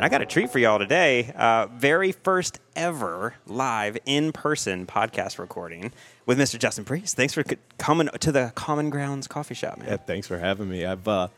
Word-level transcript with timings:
And 0.00 0.06
I 0.06 0.08
got 0.08 0.22
a 0.22 0.26
treat 0.26 0.50
for 0.50 0.58
y'all 0.58 0.78
today. 0.78 1.30
Uh, 1.36 1.66
very 1.66 2.12
first 2.12 2.58
ever 2.74 3.34
live 3.46 3.98
in 4.06 4.32
person 4.32 4.86
podcast 4.86 5.38
recording 5.38 5.92
with 6.24 6.38
Mr. 6.38 6.58
Justin 6.58 6.86
Priest. 6.86 7.16
Thanks 7.16 7.34
for 7.34 7.44
c- 7.46 7.58
coming 7.76 8.08
to 8.20 8.32
the 8.32 8.50
Common 8.54 8.88
Grounds 8.88 9.26
Coffee 9.28 9.52
Shop, 9.52 9.76
man. 9.76 9.88
Yeah, 9.88 9.96
thanks 9.98 10.26
for 10.26 10.38
having 10.38 10.70
me. 10.70 10.86
I've 10.86 11.06
uh, 11.06 11.28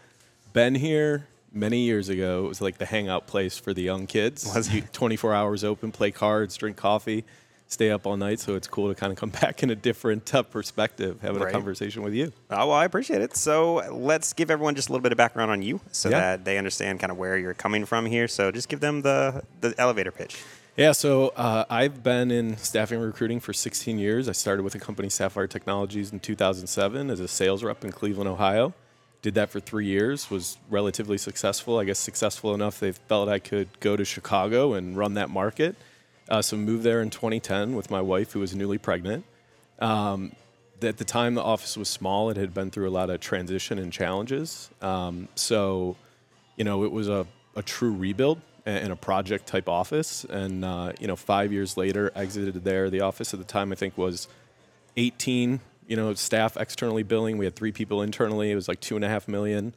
been 0.53 0.77
here 0.77 1.27
many 1.53 1.81
years 1.81 2.09
ago. 2.09 2.45
It 2.45 2.49
was 2.51 2.61
like 2.61 2.79
the 2.79 2.87
hangout 2.87 3.27
place 3.27 3.59
for 3.59 3.75
the 3.75 3.83
young 3.83 4.07
kids. 4.07 4.49
Was 4.55 4.73
You- 4.73 4.83
24 4.93 5.35
hours 5.35 5.65
open, 5.65 5.91
play 5.91 6.13
cards, 6.13 6.57
drink 6.57 6.77
coffee, 6.77 7.25
stay 7.73 7.91
up 7.91 8.07
all 8.07 8.17
night. 8.17 8.39
So 8.41 8.55
it's 8.55 8.69
cool 8.69 8.89
to 8.89 8.95
kind 8.95 9.13
of 9.13 9.19
come 9.19 9.31
back 9.43 9.63
in 9.63 9.71
a 9.71 9.75
different 9.75 10.33
uh, 10.35 10.43
perspective, 10.43 11.21
having 11.23 11.41
Right. 11.43 11.49
a 11.49 11.53
conversation 11.53 12.03
with 12.03 12.15
you. 12.15 12.33
Oh, 12.51 12.69
well, 12.69 12.73
I 12.73 12.85
appreciate 12.85 13.23
it. 13.23 13.37
So 13.37 13.77
let's 13.93 14.33
give 14.33 14.51
everyone 14.51 14.75
just 14.75 14.89
a 14.89 14.93
little 14.93 15.03
bit 15.03 15.13
of 15.13 15.19
background 15.19 15.51
on 15.51 15.63
you 15.63 15.81
so 15.91 16.09
Yeah. 16.11 16.21
that 16.21 16.45
they 16.45 16.59
understand 16.59 17.01
kind 17.01 17.11
of 17.11 17.19
where 17.19 17.37
you're 17.39 17.55
coming 17.55 17.85
from 17.87 18.07
here. 18.07 18.29
So 18.29 18.51
just 18.53 18.69
give 18.69 18.81
them 18.81 19.03
the, 19.03 19.43
the 19.61 19.75
elevator 19.79 20.11
pitch. 20.13 20.43
Yeah, 20.77 20.93
so 20.93 21.29
uh, 21.37 21.65
I've 21.69 22.03
been 22.03 22.31
in 22.31 22.57
staffing 22.57 22.97
and 22.97 23.05
recruiting 23.07 23.41
for 23.41 23.53
16 23.53 23.99
years. 23.99 24.27
I 24.27 24.33
started 24.33 24.63
with 24.63 24.73
the 24.73 24.79
company 24.79 25.11
Sapphire 25.11 25.47
Technologies 25.47 26.13
in 26.13 26.21
2007 26.21 27.11
as 27.11 27.21
a 27.21 27.29
sales 27.29 27.63
rep 27.63 27.85
in 27.85 27.93
Cleveland, 27.93 28.29
Ohio. 28.31 28.73
Did 29.21 29.35
that 29.35 29.51
for 29.51 29.61
three 29.61 29.85
years, 29.87 30.31
was 30.31 30.57
relatively 30.71 31.19
successful. 31.19 31.79
I 31.79 31.85
guess 31.85 31.99
successful 31.99 32.55
enough 32.55 32.81
they 32.81 32.93
felt 32.93 33.29
I 33.29 33.39
could 33.39 33.69
go 33.81 33.97
to 33.97 34.05
Chicago 34.05 34.73
and 34.73 34.97
run 34.97 35.13
that 35.15 35.29
market. 35.29 35.77
Uh, 36.29 36.43
so 36.43 36.57
moved 36.57 36.83
there 36.83 37.03
in 37.03 37.11
2010 37.11 37.75
with 37.75 37.91
my 37.91 38.01
wife, 38.01 38.33
who 38.33 38.41
was 38.41 38.55
newly 38.55 38.79
pregnant. 38.79 39.25
Um, 39.79 40.33
at 40.83 40.97
the 40.97 41.05
time, 41.05 41.35
the 41.35 41.43
office 41.43 41.77
was 41.77 41.89
small. 41.89 42.31
It 42.31 42.37
had 42.37 42.55
been 42.55 42.71
through 42.71 42.89
a 42.89 42.91
lot 42.91 43.11
of 43.11 43.21
transition 43.21 43.79
and 43.79 43.93
challenges. 43.93 44.71
Um, 44.81 45.29
so, 45.35 45.97
you 46.57 46.65
know, 46.65 46.85
it 46.85 46.93
was 46.93 47.09
a, 47.09 47.27
a 47.55 47.63
true 47.63 47.93
rebuild 47.93 48.41
and 48.65 48.93
a 48.93 48.97
project 48.97 49.47
type 49.47 49.69
office. 49.69 50.25
And, 50.25 50.65
uh, 50.65 50.93
you 51.01 51.07
know, 51.07 51.17
five 51.17 51.53
years 51.53 51.77
later, 51.77 52.13
exited 52.15 52.63
there. 52.65 52.91
The 52.91 53.01
office 53.01 53.35
at 53.35 53.41
the 53.41 53.47
time, 53.47 53.73
I 53.73 53.75
think, 53.75 53.99
was 53.99 54.29
18, 54.97 55.61
you 55.87 55.97
know, 55.97 56.15
staff 56.15 56.57
externally 56.57 57.03
billing. 57.03 57.39
We 57.39 57.45
had 57.45 57.57
three 57.57 57.73
people 57.73 58.03
internally. 58.03 58.51
It 58.51 58.55
was 58.55 58.69
like 58.69 58.81
two 58.81 58.97
and 58.97 59.05
a 59.05 59.09
half 59.09 59.27
million. 59.27 59.75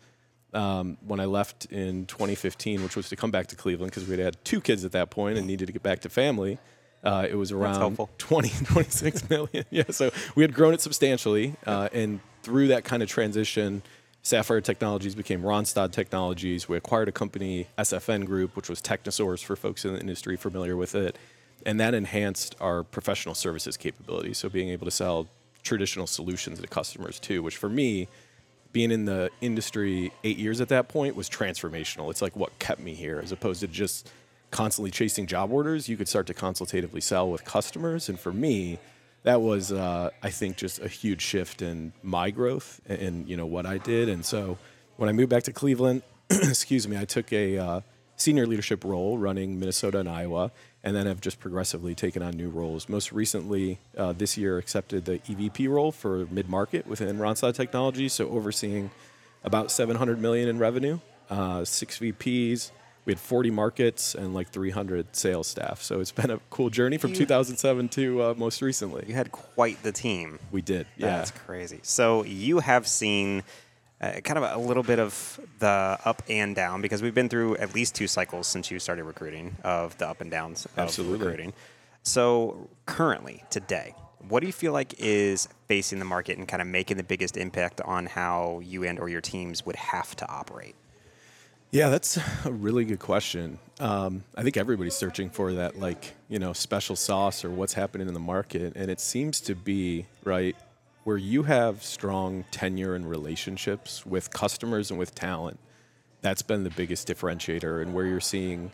Um, 0.56 0.98
when 1.06 1.20
I 1.20 1.26
left 1.26 1.66
in 1.66 2.06
2015, 2.06 2.82
which 2.82 2.96
was 2.96 3.10
to 3.10 3.16
come 3.18 3.30
back 3.30 3.48
to 3.48 3.56
Cleveland 3.56 3.92
because 3.92 4.08
we 4.08 4.16
had 4.16 4.24
had 4.24 4.46
two 4.46 4.62
kids 4.62 4.86
at 4.86 4.94
that 4.94 5.10
point 5.10 5.38
and 5.38 5.46
needed 5.46 5.66
to 5.66 5.74
get 5.74 5.84
back 5.84 6.00
to 6.02 6.10
family, 6.10 6.58
uh, 7.04 7.28
it 7.30 7.36
was 7.36 7.52
around 7.52 7.76
helpful. 7.76 8.10
20, 8.18 8.50
26 8.66 9.30
million. 9.30 9.66
Yeah, 9.70 9.84
so 9.90 10.12
we 10.36 10.44
had 10.44 10.54
grown 10.54 10.74
it 10.74 10.82
substantially. 10.82 11.56
Uh, 11.66 11.90
and 11.94 12.20
through 12.42 12.70
that 12.70 12.84
kind 12.84 13.04
of 13.04 13.10
transition, 13.10 13.84
Sapphire 14.24 14.60
Technologies 14.62 15.14
became 15.14 15.44
Randstad 15.44 15.92
Technologies. 15.92 16.68
We 16.68 16.78
acquired 16.78 17.08
a 17.08 17.12
company, 17.12 17.68
SFN 17.78 18.26
Group, 18.26 18.56
which 18.56 18.70
was 18.70 18.82
Technisource 18.82 19.44
for 19.44 19.56
folks 19.56 19.86
in 19.86 19.94
the 19.94 20.00
industry 20.00 20.36
familiar 20.36 20.76
with 20.76 20.96
it. 20.96 21.18
And 21.64 21.80
that 21.80 21.94
enhanced 21.94 22.56
our 22.60 22.84
professional 22.84 23.36
services 23.36 23.78
capabilities. 23.78 24.40
So 24.40 24.50
being 24.50 24.70
able 24.70 24.86
to 24.86 24.92
sell 24.92 25.28
traditional 25.62 26.08
solutions 26.08 26.60
to 26.60 26.68
customers 26.68 27.20
too, 27.20 27.44
which 27.44 27.58
for 27.58 27.70
me, 27.70 28.08
being 28.76 28.92
in 28.92 29.06
the 29.06 29.32
industry 29.40 30.12
eight 30.26 30.38
years 30.38 30.60
at 30.60 30.68
that 30.68 30.90
point 30.90 31.16
was 31.16 31.30
transformational. 31.30 32.12
It's 32.12 32.22
like 32.22 32.36
what 32.36 32.60
kept 32.60 32.82
me 32.82 32.94
here, 32.94 33.22
as 33.24 33.32
opposed 33.32 33.62
to 33.62 33.68
just 33.68 34.12
constantly 34.52 34.92
chasing 34.92 35.28
job 35.28 35.54
orders. 35.54 35.88
You 35.88 35.96
could 35.96 36.10
start 36.10 36.28
to 36.28 36.34
consultatively 36.34 37.00
sell 37.00 37.32
with 37.32 37.46
customers, 37.46 38.10
and 38.10 38.20
for 38.20 38.34
me, 38.34 38.78
that 39.24 39.40
was, 39.40 39.72
uh, 39.72 40.10
I 40.22 40.30
think, 40.30 40.58
just 40.58 40.80
a 40.80 40.90
huge 40.90 41.22
shift 41.22 41.62
in 41.62 41.94
my 42.04 42.32
growth 42.32 42.82
and, 42.86 43.02
and 43.02 43.30
you 43.30 43.38
know 43.38 43.46
what 43.46 43.66
I 43.66 43.78
did. 43.78 44.10
And 44.10 44.26
so 44.26 44.58
when 44.98 45.08
I 45.08 45.14
moved 45.14 45.30
back 45.30 45.44
to 45.44 45.54
Cleveland, 45.54 46.02
excuse 46.30 46.86
me, 46.86 46.98
I 46.98 47.06
took 47.06 47.32
a 47.32 47.58
uh, 47.58 47.82
senior 48.18 48.46
leadership 48.46 48.84
role 48.84 49.18
running 49.18 49.58
Minnesota 49.58 50.00
and 50.00 50.10
Iowa, 50.10 50.52
and 50.86 50.96
then 50.96 51.08
have 51.08 51.20
just 51.20 51.40
progressively 51.40 51.96
taken 51.96 52.22
on 52.22 52.38
new 52.38 52.48
roles. 52.48 52.88
Most 52.88 53.12
recently, 53.12 53.80
uh, 53.98 54.14
this 54.14 54.38
year, 54.38 54.58
accepted 54.60 55.04
the 55.06 55.18
EVP 55.28 55.68
role 55.68 55.92
for 55.92 56.28
mid 56.28 56.48
market 56.48 56.86
within 56.88 57.18
Randstad 57.18 57.56
Technologies, 57.56 58.14
so 58.14 58.30
overseeing 58.30 58.92
about 59.44 59.72
700 59.72 60.22
million 60.22 60.48
in 60.48 60.60
revenue, 60.60 61.00
uh, 61.30 61.66
six 61.66 61.98
VPs. 62.00 62.72
We 63.06 63.14
had 63.14 63.20
40 63.20 63.52
markets 63.52 64.16
and 64.16 64.34
like 64.34 64.50
300 64.50 65.16
sales 65.16 65.46
staff. 65.48 65.82
So 65.84 66.00
it's 66.00 66.12
been 66.12 66.32
a 66.32 66.40
cool 66.50 66.72
journey 66.72 66.98
from 66.98 67.12
You- 67.12 67.18
2007 67.18 67.90
to 67.90 68.22
uh, 68.24 68.34
most 68.36 68.62
recently. 68.64 69.06
You 69.08 69.14
had 69.14 69.32
quite 69.32 69.82
the 69.84 69.92
team. 69.92 70.40
We 70.52 70.62
did, 70.64 70.88
yeah. 70.98 71.18
That's 71.18 71.30
crazy. 71.32 71.80
So 71.84 72.24
you 72.24 72.60
have 72.60 72.88
seen 72.88 73.44
uh, 74.02 74.20
kind 74.22 74.38
of 74.38 74.44
a 74.44 74.58
little 74.58 74.84
bit 74.84 75.00
of 75.00 75.40
the 75.60 75.98
up 76.06 76.22
and 76.30 76.56
down 76.56 76.82
because 76.82 77.02
we've 77.02 77.16
been 77.16 77.30
through 77.30 77.56
at 77.58 77.74
least 77.74 77.96
two 77.96 78.08
cycles 78.08 78.48
since 78.48 78.70
you 78.70 78.80
started 78.80 79.04
recruiting 79.04 79.56
of 79.64 79.98
the 79.98 80.08
up 80.08 80.22
and 80.22 80.30
downs 80.30 80.66
of 80.66 80.80
Absolutely. 80.80 81.20
recruiting. 81.20 81.54
So 82.04 82.70
currently, 82.86 83.44
today, 83.50 83.96
what 84.28 84.42
do 84.42 84.48
you 84.48 84.54
feel 84.54 84.74
like 84.74 84.96
is 85.00 85.48
facing 85.68 86.00
the 86.00 86.06
market 86.06 86.38
and 86.38 86.48
kind 86.48 86.62
of 86.62 86.68
making 86.68 86.98
the 86.98 87.04
biggest 87.04 87.38
impact 87.38 87.82
on 87.82 88.06
how 88.06 88.62
you 88.64 88.84
and 88.84 89.00
or 89.00 89.10
your 89.10 89.22
teams 89.22 89.66
would 89.66 89.76
have 89.76 90.16
to 90.18 90.30
operate? 90.30 90.76
Yeah, 91.72 91.90
that's 91.90 92.18
a 92.46 92.52
really 92.52 92.86
good 92.86 93.00
question. 93.00 93.60
Um, 93.80 94.24
I 94.36 94.44
think 94.44 94.56
everybody's 94.56 94.96
searching 94.96 95.30
for 95.30 95.54
that, 95.54 95.80
like, 95.80 96.14
you 96.30 96.40
know, 96.40 96.54
special 96.54 96.96
sauce 96.96 97.44
or 97.44 97.50
what's 97.50 97.74
happening 97.74 98.08
in 98.08 98.14
the 98.14 98.20
market. 98.20 98.74
And 98.76 98.90
it 98.90 99.00
seems 99.00 99.42
to 99.42 99.56
be, 99.56 100.06
right, 100.24 100.56
where 101.06 101.18
you 101.18 101.44
have 101.44 101.84
strong 101.84 102.44
tenure 102.50 102.96
and 102.96 103.08
relationships 103.08 104.04
with 104.08 104.32
customers 104.32 104.90
and 104.90 105.00
with 105.00 105.14
talent. 105.14 105.60
That's 106.22 106.42
been 106.42 106.64
the 106.64 106.72
biggest 106.72 107.08
differentiator, 107.08 107.80
and 107.80 107.94
where 107.94 108.08
you're 108.08 108.20
seeing 108.20 108.72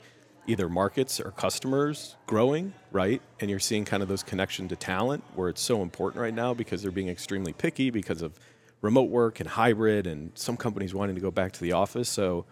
either 0.48 0.70
markets 0.70 1.20
or 1.20 1.32
customers 1.32 2.16
growing, 2.28 2.74
right? 2.94 3.22
And 3.42 3.50
you're 3.50 3.60
seeing 3.60 3.84
kind 3.84 4.02
of 4.02 4.08
those 4.08 4.24
connection 4.24 4.70
to 4.70 4.78
talent 4.78 5.26
where 5.36 5.50
it's 5.50 5.62
so 5.62 5.82
important 5.82 6.22
right 6.22 6.34
now 6.34 6.54
because 6.54 6.82
they're 6.82 6.90
being 6.90 7.10
extremely 7.10 7.52
picky 7.52 7.90
because 7.90 8.22
of 8.22 8.40
remote 8.80 9.10
work 9.10 9.42
and 9.42 9.50
hybrid 9.50 10.08
and 10.08 10.32
some 10.34 10.56
companies 10.56 10.94
wanting 10.94 11.16
to 11.16 11.22
go 11.22 11.32
back 11.32 11.52
to 11.52 11.60
the 11.60 11.74
office. 11.74 12.08
So 12.08 12.46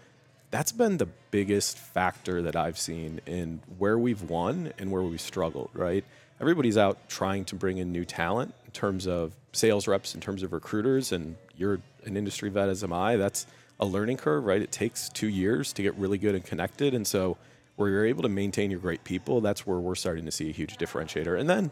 that's 0.51 0.73
been 0.73 0.97
the 0.97 1.07
biggest 1.31 1.77
factor 1.77 2.41
that 2.41 2.57
I've 2.57 2.77
seen 2.77 3.21
in 3.25 3.61
where 3.77 3.97
we've 3.97 4.23
won 4.23 4.73
and 4.77 4.91
where 4.91 5.03
we've 5.03 5.21
struggled, 5.21 5.69
right? 5.73 6.03
Everybody's 6.41 6.77
out 6.77 7.07
trying 7.07 7.45
to 7.45 7.55
bring 7.55 7.77
in 7.77 7.93
new 7.93 8.03
talent 8.03 8.53
in 8.65 8.71
terms 8.71 9.07
of 9.07 9.38
sales 9.51 9.87
reps, 9.87 10.15
in 10.15 10.21
terms 10.21 10.43
of 10.43 10.53
recruiters, 10.53 11.11
and 11.11 11.35
you're 11.57 11.79
an 12.05 12.15
industry 12.17 12.49
vet 12.49 12.69
as 12.69 12.83
am 12.83 12.93
I. 12.93 13.15
That's 13.15 13.45
a 13.79 13.85
learning 13.85 14.17
curve, 14.17 14.45
right? 14.45 14.61
It 14.61 14.71
takes 14.71 15.09
two 15.09 15.27
years 15.27 15.73
to 15.73 15.81
get 15.81 15.95
really 15.95 16.17
good 16.17 16.35
and 16.35 16.43
connected. 16.43 16.93
And 16.93 17.07
so 17.07 17.37
where 17.75 17.89
you're 17.89 18.05
able 18.05 18.23
to 18.23 18.29
maintain 18.29 18.71
your 18.71 18.79
great 18.79 19.03
people, 19.03 19.41
that's 19.41 19.65
where 19.65 19.79
we're 19.79 19.95
starting 19.95 20.25
to 20.25 20.31
see 20.31 20.49
a 20.49 20.53
huge 20.53 20.77
differentiator. 20.77 21.39
And 21.39 21.49
then 21.49 21.71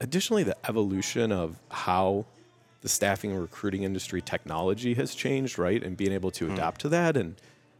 additionally, 0.00 0.42
the 0.42 0.56
evolution 0.68 1.30
of 1.30 1.56
how 1.70 2.26
the 2.80 2.88
staffing 2.88 3.32
and 3.32 3.40
recruiting 3.40 3.84
industry 3.84 4.20
technology 4.20 4.94
has 4.94 5.14
changed, 5.14 5.58
right? 5.58 5.82
And 5.82 5.96
being 5.96 6.12
able 6.12 6.30
to 6.32 6.46
hmm. 6.46 6.54
adapt 6.54 6.80
to 6.82 6.88
that 6.90 7.16
and 7.16 7.36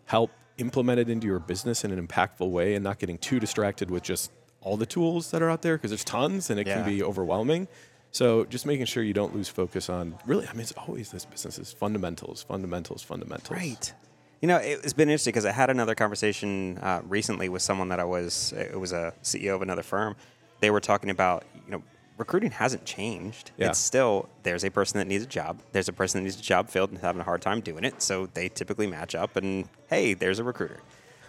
help 0.06 0.30
implement 0.58 0.98
it 0.98 1.08
into 1.08 1.26
your 1.26 1.38
business 1.38 1.84
in 1.84 1.92
an 1.92 2.04
impactful 2.04 2.48
way 2.50 2.74
and 2.74 2.82
not 2.82 2.98
getting 2.98 3.18
too 3.18 3.38
distracted 3.38 3.90
with 3.90 4.02
just 4.02 4.32
all 4.60 4.76
the 4.76 4.86
tools 4.86 5.30
that 5.30 5.40
are 5.40 5.50
out 5.50 5.62
there 5.62 5.76
because 5.76 5.90
there's 5.90 6.04
tons 6.04 6.50
and 6.50 6.58
it 6.58 6.66
Yeah. 6.66 6.76
can 6.76 6.84
be 6.84 7.02
overwhelming. 7.02 7.68
So 8.10 8.44
just 8.44 8.66
making 8.66 8.86
sure 8.86 9.02
you 9.02 9.12
don't 9.12 9.34
lose 9.34 9.48
focus 9.48 9.88
on 9.88 10.18
really, 10.26 10.46
I 10.46 10.52
mean, 10.52 10.62
it's 10.62 10.72
always 10.72 11.10
this 11.10 11.24
business 11.24 11.58
is 11.58 11.72
fundamentals, 11.72 12.42
fundamentals, 12.42 13.02
fundamentals. 13.02 13.50
Right. 13.50 13.92
You 14.40 14.48
know, 14.48 14.56
it's 14.56 14.92
been 14.92 15.08
interesting 15.08 15.32
because 15.32 15.44
I 15.44 15.52
had 15.52 15.68
another 15.68 15.94
conversation 15.94 16.78
uh, 16.78 17.02
recently 17.04 17.48
with 17.48 17.60
someone 17.60 17.88
that 17.88 18.00
I 18.00 18.04
was, 18.04 18.52
it 18.52 18.78
was 18.78 18.92
a 18.92 19.12
CEO 19.22 19.54
of 19.54 19.62
another 19.62 19.82
firm. 19.82 20.14
They 20.60 20.70
were 20.70 20.80
talking 20.80 21.10
about, 21.10 21.44
you 21.66 21.72
know, 21.72 21.82
recruiting 22.18 22.50
hasn't 22.50 22.84
changed. 22.84 23.50
Yeah. 23.56 23.68
It's 23.68 23.78
still, 23.78 24.28
there's 24.44 24.64
a 24.64 24.70
person 24.70 24.98
that 24.98 25.06
needs 25.06 25.24
a 25.24 25.28
job. 25.28 25.60
There's 25.72 25.88
a 25.88 25.92
person 25.92 26.20
that 26.20 26.24
needs 26.24 26.38
a 26.38 26.42
job 26.42 26.68
filled 26.68 26.90
and 26.90 26.98
having 27.00 27.20
a 27.20 27.24
hard 27.24 27.42
time 27.42 27.60
doing 27.60 27.84
it. 27.84 28.00
So 28.00 28.26
they 28.26 28.48
typically 28.48 28.86
match 28.86 29.14
up 29.14 29.36
and, 29.36 29.68
hey, 29.88 30.14
there's 30.14 30.38
a 30.38 30.44
recruiter. 30.44 30.80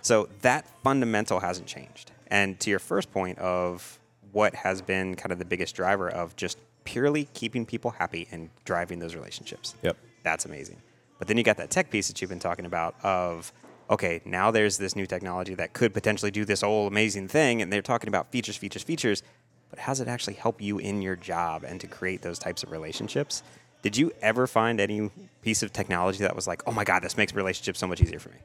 So 0.02 0.30
that 0.42 0.68
fundamental 0.84 1.40
hasn't 1.40 1.68
changed. 1.68 2.12
And 2.28 2.60
to 2.62 2.70
your 2.70 2.80
first 2.80 3.12
point 3.12 3.38
of 3.40 4.00
what 4.32 4.54
has 4.54 4.82
been 4.82 5.16
kind 5.16 5.32
of 5.32 5.40
the 5.40 5.46
biggest 5.46 5.76
driver 5.76 6.10
of 6.10 6.36
just 6.36 6.58
purely 6.90 7.26
keeping 7.36 7.66
people 7.68 7.92
happy 7.92 8.28
and 8.32 8.50
driving 8.66 8.98
those 8.98 9.14
relationships. 9.14 9.76
Yep. 9.84 9.96
That's 10.24 10.46
amazing. 10.46 10.82
But 11.20 11.28
then 11.28 11.38
you 11.38 11.44
got 11.44 11.58
that 11.58 11.70
tech 11.70 11.92
piece 11.92 12.08
that 12.08 12.20
you've 12.20 12.32
been 12.32 12.40
talking 12.40 12.66
about 12.66 12.96
of 13.04 13.54
okay, 13.92 14.22
now 14.26 14.52
there's 14.52 14.78
this 14.78 14.96
new 14.96 15.08
technology 15.08 15.56
that 15.56 15.74
could 15.74 15.94
potentially 15.94 16.30
do 16.30 16.46
this 16.46 16.62
whole 16.62 16.86
amazing 16.86 17.28
thing, 17.28 17.62
and 17.62 17.74
they're 17.74 17.82
talking 17.82 18.08
about 18.08 18.32
features, 18.32 18.56
features, 18.56 18.84
features. 18.84 19.24
But 19.72 19.80
how 19.80 19.92
does 19.92 20.00
it 20.00 20.08
actually 20.08 20.36
help 20.36 20.62
you 20.62 20.78
in 20.78 21.02
your 21.02 21.16
job 21.16 21.64
and 21.64 21.82
to 21.82 21.88
create 21.88 22.22
those 22.22 22.38
types 22.38 22.62
of 22.64 22.72
relationships? 22.72 23.42
Did 23.82 23.98
you 23.98 24.12
ever 24.22 24.46
find 24.46 24.80
any 24.80 25.10
piece 25.42 25.64
of 25.64 25.74
technology 25.74 26.20
that 26.20 26.36
was 26.36 26.48
like, 26.48 26.62
oh 26.68 26.72
my 26.72 26.84
God, 26.84 27.02
this 27.02 27.18
makes 27.18 27.34
relationships 27.34 27.80
so 27.80 27.88
much 27.88 28.02
easier 28.02 28.20
for 28.20 28.30
me? 28.30 28.38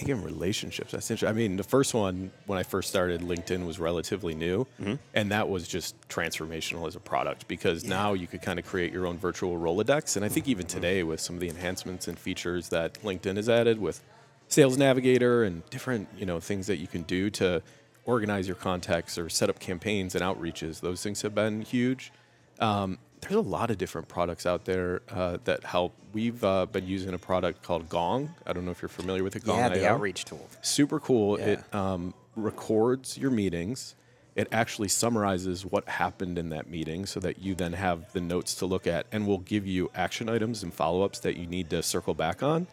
Making 0.00 0.22
relationships. 0.22 0.92
That's 0.92 1.10
interesting. 1.10 1.28
I 1.28 1.32
mean, 1.32 1.56
the 1.56 1.64
first 1.64 1.92
one 1.92 2.30
when 2.46 2.58
I 2.58 2.62
first 2.62 2.88
started, 2.88 3.20
LinkedIn 3.20 3.66
was 3.66 3.80
relatively 3.80 4.34
new, 4.34 4.66
and 5.12 5.30
that 5.32 5.48
was 5.48 5.66
just 5.66 5.96
transformational 6.08 6.86
as 6.86 6.94
a 6.94 7.00
product 7.00 7.48
because 7.48 7.84
now 7.84 8.12
you 8.12 8.26
could 8.28 8.40
kind 8.40 8.58
of 8.58 8.66
create 8.66 8.92
your 8.92 9.06
own 9.06 9.18
virtual 9.18 9.58
Rolodex. 9.58 10.14
And 10.16 10.24
I 10.24 10.28
think 10.28 10.46
even 10.46 10.66
today, 10.66 11.02
with 11.02 11.20
some 11.20 11.34
of 11.34 11.40
the 11.40 11.48
enhancements 11.48 12.06
and 12.06 12.16
features 12.18 12.68
that 12.68 12.94
LinkedIn 13.02 13.36
has 13.36 13.48
added 13.48 13.80
with 13.80 14.02
Sales 14.46 14.78
Navigator 14.78 15.42
and 15.42 15.68
different 15.70 16.08
you 16.16 16.26
know 16.26 16.38
things 16.40 16.68
that 16.68 16.78
you 16.78 16.86
can 16.86 17.02
do 17.02 17.28
to 17.30 17.62
organize 18.04 18.46
your 18.46 18.56
contacts 18.56 19.18
or 19.18 19.28
set 19.28 19.50
up 19.50 19.58
campaigns 19.58 20.14
and 20.14 20.24
outreaches. 20.24 20.80
Those 20.80 21.02
things 21.02 21.22
have 21.22 21.34
been 21.34 21.62
huge. 21.62 22.12
Um, 22.60 22.98
there's 23.20 23.34
a 23.34 23.40
lot 23.40 23.70
of 23.70 23.78
different 23.78 24.08
products 24.08 24.46
out 24.46 24.64
there 24.64 25.02
uh, 25.10 25.38
that 25.44 25.64
help. 25.64 25.94
We've 26.12 26.42
uh, 26.42 26.66
been 26.66 26.86
using 26.86 27.14
a 27.14 27.18
product 27.18 27.62
called 27.62 27.88
Gong. 27.88 28.34
I 28.46 28.52
don't 28.52 28.64
know 28.64 28.70
if 28.70 28.82
you're 28.82 28.88
familiar 28.88 29.24
with 29.24 29.36
it. 29.36 29.44
Gong 29.44 29.58
yeah, 29.58 29.68
the 29.68 29.84
IO. 29.84 29.94
outreach 29.94 30.24
tool. 30.24 30.48
Super 30.62 31.00
cool. 31.00 31.38
Yeah. 31.38 31.46
It 31.46 31.74
um, 31.74 32.14
records 32.36 33.18
your 33.18 33.30
meetings. 33.30 33.94
It 34.36 34.48
actually 34.52 34.88
summarizes 34.88 35.66
what 35.66 35.88
happened 35.88 36.38
in 36.38 36.50
that 36.50 36.70
meeting 36.70 37.06
so 37.06 37.18
that 37.20 37.40
you 37.40 37.56
then 37.56 37.72
have 37.72 38.12
the 38.12 38.20
notes 38.20 38.54
to 38.56 38.66
look 38.66 38.86
at 38.86 39.06
and 39.10 39.26
will 39.26 39.38
give 39.38 39.66
you 39.66 39.90
action 39.94 40.28
items 40.28 40.62
and 40.62 40.72
follow 40.72 41.02
ups 41.02 41.18
that 41.20 41.36
you 41.36 41.46
need 41.46 41.70
to 41.70 41.82
circle 41.82 42.14
back 42.14 42.42
on. 42.42 42.68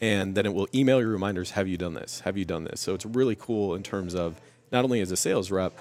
And 0.00 0.36
then 0.36 0.46
it 0.46 0.54
will 0.54 0.68
email 0.72 1.00
you 1.00 1.08
reminders 1.08 1.52
Have 1.52 1.66
you 1.66 1.76
done 1.76 1.94
this? 1.94 2.20
Have 2.20 2.36
you 2.36 2.44
done 2.44 2.64
this? 2.64 2.80
So 2.80 2.94
it's 2.94 3.04
really 3.04 3.34
cool 3.34 3.74
in 3.74 3.82
terms 3.82 4.14
of 4.14 4.40
not 4.70 4.84
only 4.84 5.00
as 5.00 5.10
a 5.10 5.16
sales 5.16 5.50
rep, 5.50 5.76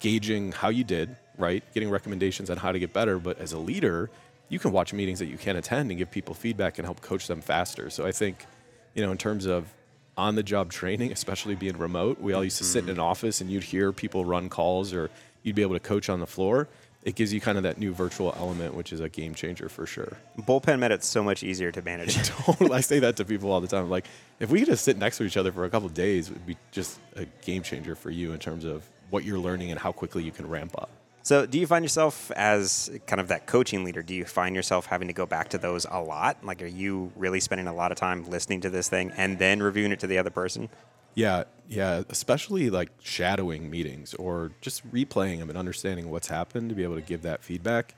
gauging 0.00 0.52
how 0.52 0.68
you 0.68 0.84
did, 0.84 1.16
right? 1.38 1.62
Getting 1.74 1.90
recommendations 1.90 2.50
on 2.50 2.56
how 2.56 2.72
to 2.72 2.78
get 2.78 2.92
better, 2.92 3.18
but 3.18 3.38
as 3.38 3.52
a 3.52 3.58
leader, 3.58 4.10
you 4.48 4.58
can 4.58 4.72
watch 4.72 4.92
meetings 4.92 5.18
that 5.18 5.26
you 5.26 5.38
can't 5.38 5.58
attend 5.58 5.90
and 5.90 5.98
give 5.98 6.10
people 6.10 6.34
feedback 6.34 6.78
and 6.78 6.86
help 6.86 7.00
coach 7.00 7.26
them 7.26 7.40
faster. 7.40 7.90
So 7.90 8.06
I 8.06 8.12
think, 8.12 8.46
you 8.94 9.04
know, 9.04 9.10
in 9.10 9.18
terms 9.18 9.46
of 9.46 9.72
on 10.16 10.34
the 10.34 10.42
job 10.42 10.70
training, 10.70 11.12
especially 11.20 11.54
being 11.54 11.76
remote, 11.76 12.20
we 12.20 12.32
all 12.32 12.44
used 12.44 12.58
to 12.58 12.64
sit 12.64 12.80
in 12.80 12.84
mm-hmm. 12.84 12.92
an 12.92 13.00
office 13.00 13.40
and 13.40 13.50
you'd 13.50 13.64
hear 13.64 13.92
people 13.92 14.24
run 14.24 14.48
calls 14.48 14.92
or 14.92 15.10
you'd 15.42 15.56
be 15.56 15.62
able 15.62 15.74
to 15.74 15.80
coach 15.80 16.08
on 16.08 16.20
the 16.20 16.26
floor. 16.26 16.68
It 17.02 17.14
gives 17.14 17.32
you 17.32 17.40
kind 17.40 17.56
of 17.56 17.62
that 17.62 17.78
new 17.78 17.92
virtual 17.92 18.34
element, 18.36 18.74
which 18.74 18.92
is 18.92 18.98
a 18.98 19.08
game 19.08 19.32
changer 19.32 19.68
for 19.68 19.86
sure. 19.86 20.16
Bullpen 20.40 20.80
made 20.80 20.90
it 20.90 21.04
so 21.04 21.22
much 21.22 21.44
easier 21.44 21.70
to 21.70 21.80
manage. 21.80 22.16
Totally. 22.28 22.72
I 22.72 22.80
say 22.80 22.98
that 22.98 23.14
to 23.16 23.24
people 23.24 23.52
all 23.52 23.60
the 23.60 23.68
time. 23.68 23.88
Like, 23.88 24.06
if 24.40 24.50
we 24.50 24.58
could 24.58 24.70
just 24.70 24.84
sit 24.84 24.98
next 24.98 25.18
to 25.18 25.24
each 25.24 25.36
other 25.36 25.52
for 25.52 25.64
a 25.64 25.70
couple 25.70 25.86
of 25.86 25.94
days, 25.94 26.28
it 26.28 26.32
would 26.32 26.46
be 26.46 26.56
just 26.72 26.98
a 27.14 27.24
game 27.42 27.62
changer 27.62 27.94
for 27.94 28.10
you 28.10 28.32
in 28.32 28.40
terms 28.40 28.64
of 28.64 28.84
what 29.10 29.22
you're 29.22 29.38
learning 29.38 29.70
and 29.70 29.78
how 29.78 29.92
quickly 29.92 30.24
you 30.24 30.32
can 30.32 30.48
ramp 30.48 30.74
up. 30.76 30.90
So, 31.26 31.44
do 31.44 31.58
you 31.58 31.66
find 31.66 31.84
yourself 31.84 32.30
as 32.36 32.88
kind 33.08 33.20
of 33.20 33.26
that 33.28 33.48
coaching 33.48 33.82
leader? 33.82 34.00
Do 34.00 34.14
you 34.14 34.24
find 34.24 34.54
yourself 34.54 34.86
having 34.86 35.08
to 35.08 35.12
go 35.12 35.26
back 35.26 35.48
to 35.48 35.58
those 35.58 35.84
a 35.90 36.00
lot? 36.00 36.44
Like, 36.44 36.62
are 36.62 36.66
you 36.66 37.10
really 37.16 37.40
spending 37.40 37.66
a 37.66 37.74
lot 37.74 37.90
of 37.90 37.98
time 37.98 38.30
listening 38.30 38.60
to 38.60 38.70
this 38.70 38.88
thing 38.88 39.10
and 39.16 39.36
then 39.36 39.60
reviewing 39.60 39.90
it 39.90 39.98
to 39.98 40.06
the 40.06 40.18
other 40.18 40.30
person? 40.30 40.68
Yeah, 41.16 41.42
yeah, 41.66 42.04
especially 42.10 42.70
like 42.70 42.90
shadowing 43.02 43.68
meetings 43.68 44.14
or 44.14 44.52
just 44.60 44.88
replaying 44.92 45.40
them 45.40 45.48
and 45.48 45.58
understanding 45.58 46.12
what's 46.12 46.28
happened 46.28 46.68
to 46.68 46.76
be 46.76 46.84
able 46.84 46.94
to 46.94 47.00
give 47.00 47.22
that 47.22 47.42
feedback. 47.42 47.96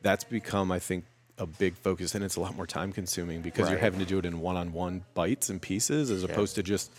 That's 0.00 0.24
become, 0.24 0.72
I 0.72 0.78
think, 0.78 1.04
a 1.36 1.44
big 1.44 1.76
focus, 1.76 2.14
and 2.14 2.24
it's 2.24 2.36
a 2.36 2.40
lot 2.40 2.56
more 2.56 2.66
time 2.66 2.90
consuming 2.90 3.42
because 3.42 3.68
you're 3.68 3.80
having 3.80 4.00
to 4.00 4.06
do 4.06 4.16
it 4.16 4.24
in 4.24 4.40
one 4.40 4.56
on 4.56 4.72
one 4.72 5.04
bites 5.12 5.50
and 5.50 5.60
pieces 5.60 6.10
as 6.10 6.24
opposed 6.24 6.54
to 6.54 6.62
just. 6.62 6.90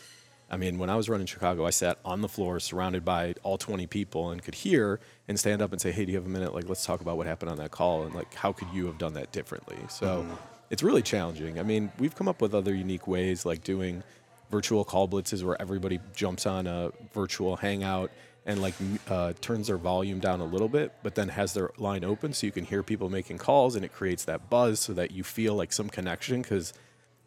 I 0.54 0.58
mean, 0.58 0.78
when 0.78 0.90
I 0.90 0.96
was 0.96 1.10
running 1.10 1.26
Chicago, 1.26 1.66
I 1.66 1.72
sat 1.72 1.98
on 2.06 2.22
the 2.22 2.30
floor 2.30 2.60
surrounded 2.60 3.04
by 3.04 3.34
all 3.42 3.58
20 3.58 3.88
people 3.88 4.30
and 4.30 4.42
could 4.44 4.54
hear 4.54 5.00
and 5.28 5.40
stand 5.40 5.64
up 5.64 5.72
and 5.72 5.82
say, 5.82 5.92
Hey, 5.92 6.06
do 6.06 6.12
you 6.12 6.18
have 6.20 6.28
a 6.28 6.30
minute? 6.30 6.54
Like, 6.54 6.70
let's 6.70 6.86
talk 6.86 7.02
about 7.02 7.18
what 7.18 7.26
happened 7.26 7.50
on 7.50 7.58
that 7.58 7.72
call 7.72 8.04
and 8.04 8.14
like, 8.14 8.36
how 8.36 8.52
could 8.52 8.68
you 8.72 8.86
have 8.86 9.00
done 9.00 9.16
that 9.16 9.32
differently? 9.32 9.78
So 9.90 10.26
it's 10.70 10.84
really 10.84 11.02
challenging. 11.02 11.60
I 11.60 11.64
mean, 11.64 11.92
we've 11.98 12.16
come 12.16 12.28
up 12.28 12.40
with 12.40 12.54
other 12.54 12.74
unique 12.74 13.08
ways 13.08 13.48
like 13.48 13.64
doing 13.64 14.04
virtual 14.52 14.86
call 14.86 15.08
blitzes 15.08 15.44
where 15.44 15.60
everybody 15.60 16.00
jumps 16.16 16.46
on 16.46 16.68
a 16.68 16.92
virtual 17.14 17.56
hangout 17.56 18.12
and 18.46 18.62
like 18.62 18.76
uh, 19.10 19.34
turns 19.42 19.68
their 19.68 19.78
volume 19.78 20.20
down 20.20 20.40
a 20.40 20.46
little 20.46 20.70
bit, 20.70 20.94
but 21.02 21.16
then 21.16 21.30
has 21.30 21.54
their 21.54 21.72
line 21.80 22.04
open 22.04 22.32
so 22.32 22.46
you 22.46 22.52
can 22.52 22.66
hear 22.66 22.84
people 22.84 23.10
making 23.10 23.40
calls 23.40 23.76
and 23.76 23.84
it 23.84 23.92
creates 23.92 24.26
that 24.26 24.52
buzz 24.52 24.80
so 24.80 24.94
that 24.94 25.10
you 25.10 25.24
feel 25.24 25.56
like 25.56 25.74
some 25.74 25.90
connection. 25.90 26.44
Because 26.44 26.74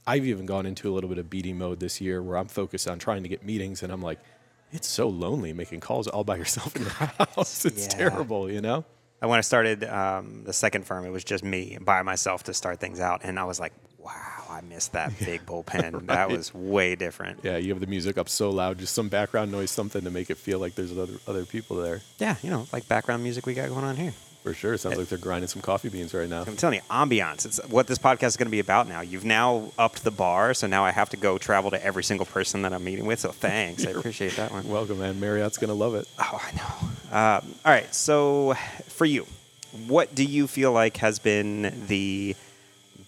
I've 0.06 0.24
even 0.26 0.46
gone 0.46 0.66
into 0.66 0.90
a 0.90 0.92
little 0.92 1.08
bit 1.08 1.18
of 1.18 1.28
BD 1.28 1.54
mode 1.54 1.80
this 1.80 2.00
year 2.00 2.22
where 2.22 2.36
I'm 2.36 2.48
focused 2.48 2.86
on 2.88 2.98
trying 2.98 3.22
to 3.24 3.28
get 3.28 3.44
meetings 3.44 3.82
and 3.82 3.92
I'm 3.92 4.02
like, 4.02 4.20
it's 4.72 4.86
so 4.86 5.08
lonely 5.08 5.52
making 5.52 5.80
calls 5.80 6.06
all 6.06 6.24
by 6.24 6.36
yourself 6.42 6.74
in 6.76 6.82
your 6.82 6.90
house. 6.92 7.64
It's 7.64 7.86
Yeah. 7.86 8.08
terrible, 8.08 8.50
you 8.50 8.60
know? 8.60 8.84
And 9.20 9.30
when 9.30 9.38
I 9.38 9.42
started 9.42 9.82
um, 9.84 10.44
the 10.44 10.52
second 10.52 10.84
firm, 10.86 11.06
it 11.06 11.10
was 11.10 11.24
just 11.24 11.42
me 11.42 11.78
by 11.80 12.02
myself 12.02 12.44
to 12.44 12.54
start 12.54 12.80
things 12.80 13.00
out. 13.00 13.22
And 13.24 13.38
I 13.38 13.44
was 13.44 13.58
like, 13.58 13.72
wow, 13.98 14.44
I 14.50 14.60
missed 14.60 14.92
that 14.92 15.12
big 15.24 15.46
bullpen. 15.46 16.06
That 16.08 16.28
was 16.28 16.52
way 16.54 16.94
different. 16.96 17.40
Yeah, 17.42 17.56
you 17.56 17.70
have 17.72 17.80
the 17.80 17.86
music 17.86 18.18
up 18.18 18.28
so 18.28 18.50
loud, 18.50 18.78
just 18.78 18.94
some 18.94 19.08
background 19.08 19.50
noise, 19.50 19.70
something 19.70 20.02
to 20.02 20.10
make 20.10 20.28
it 20.30 20.36
feel 20.36 20.58
like 20.58 20.74
there's 20.74 20.92
other 20.96 21.14
other 21.26 21.46
people 21.46 21.76
there. 21.78 22.02
Yeah, 22.18 22.36
you 22.42 22.50
know, 22.50 22.66
like 22.74 22.86
background 22.88 23.22
music 23.22 23.46
we 23.46 23.54
got 23.54 23.70
going 23.70 23.84
on 23.84 23.96
here. 23.96 24.12
For 24.46 24.54
sure. 24.54 24.74
It 24.74 24.78
sounds 24.78 24.96
like 24.96 25.08
they're 25.08 25.18
grinding 25.18 25.48
some 25.48 25.60
coffee 25.60 25.88
beans 25.88 26.14
right 26.14 26.28
now. 26.28 26.44
I'm 26.46 26.54
telling 26.54 26.76
you, 26.76 26.82
ambiance. 26.88 27.44
It's 27.46 27.58
what 27.66 27.88
this 27.88 27.98
podcast 27.98 28.26
is 28.28 28.36
going 28.36 28.46
to 28.46 28.52
be 28.52 28.60
about 28.60 28.86
now. 28.86 29.00
You've 29.00 29.24
now 29.24 29.72
upped 29.76 30.04
the 30.04 30.12
bar, 30.12 30.54
so 30.54 30.68
now 30.68 30.84
I 30.84 30.92
have 30.92 31.10
to 31.10 31.16
go 31.16 31.36
travel 31.36 31.72
to 31.72 31.84
every 31.84 32.04
single 32.04 32.26
person 32.26 32.62
that 32.62 32.72
I'm 32.72 32.84
meeting 32.84 33.06
with. 33.06 33.18
So 33.18 33.32
thanks, 33.32 33.84
I 33.84 33.90
appreciate 33.96 34.36
that 34.36 34.52
one. 34.52 34.68
Welcome, 34.68 35.00
man. 35.00 35.18
Marriott's 35.18 35.58
gonna 35.58 35.74
love 35.74 35.96
it. 35.96 36.06
Oh, 36.20 36.40
I 36.40 36.56
know. 36.56 37.18
Um, 37.18 37.54
all 37.64 37.72
right, 37.72 37.92
so 37.92 38.54
for 38.86 39.04
you, 39.04 39.26
what 39.88 40.14
do 40.14 40.22
you 40.24 40.46
feel 40.46 40.70
like 40.70 40.98
has 40.98 41.18
been 41.18 41.86
the 41.88 42.36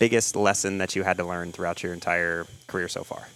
biggest 0.00 0.34
lesson 0.34 0.78
that 0.78 0.96
you 0.96 1.04
had 1.04 1.18
to 1.18 1.24
learn 1.24 1.52
throughout 1.52 1.84
your 1.84 1.92
entire 1.92 2.48
career 2.66 2.88
so 2.88 3.04
far? 3.04 3.28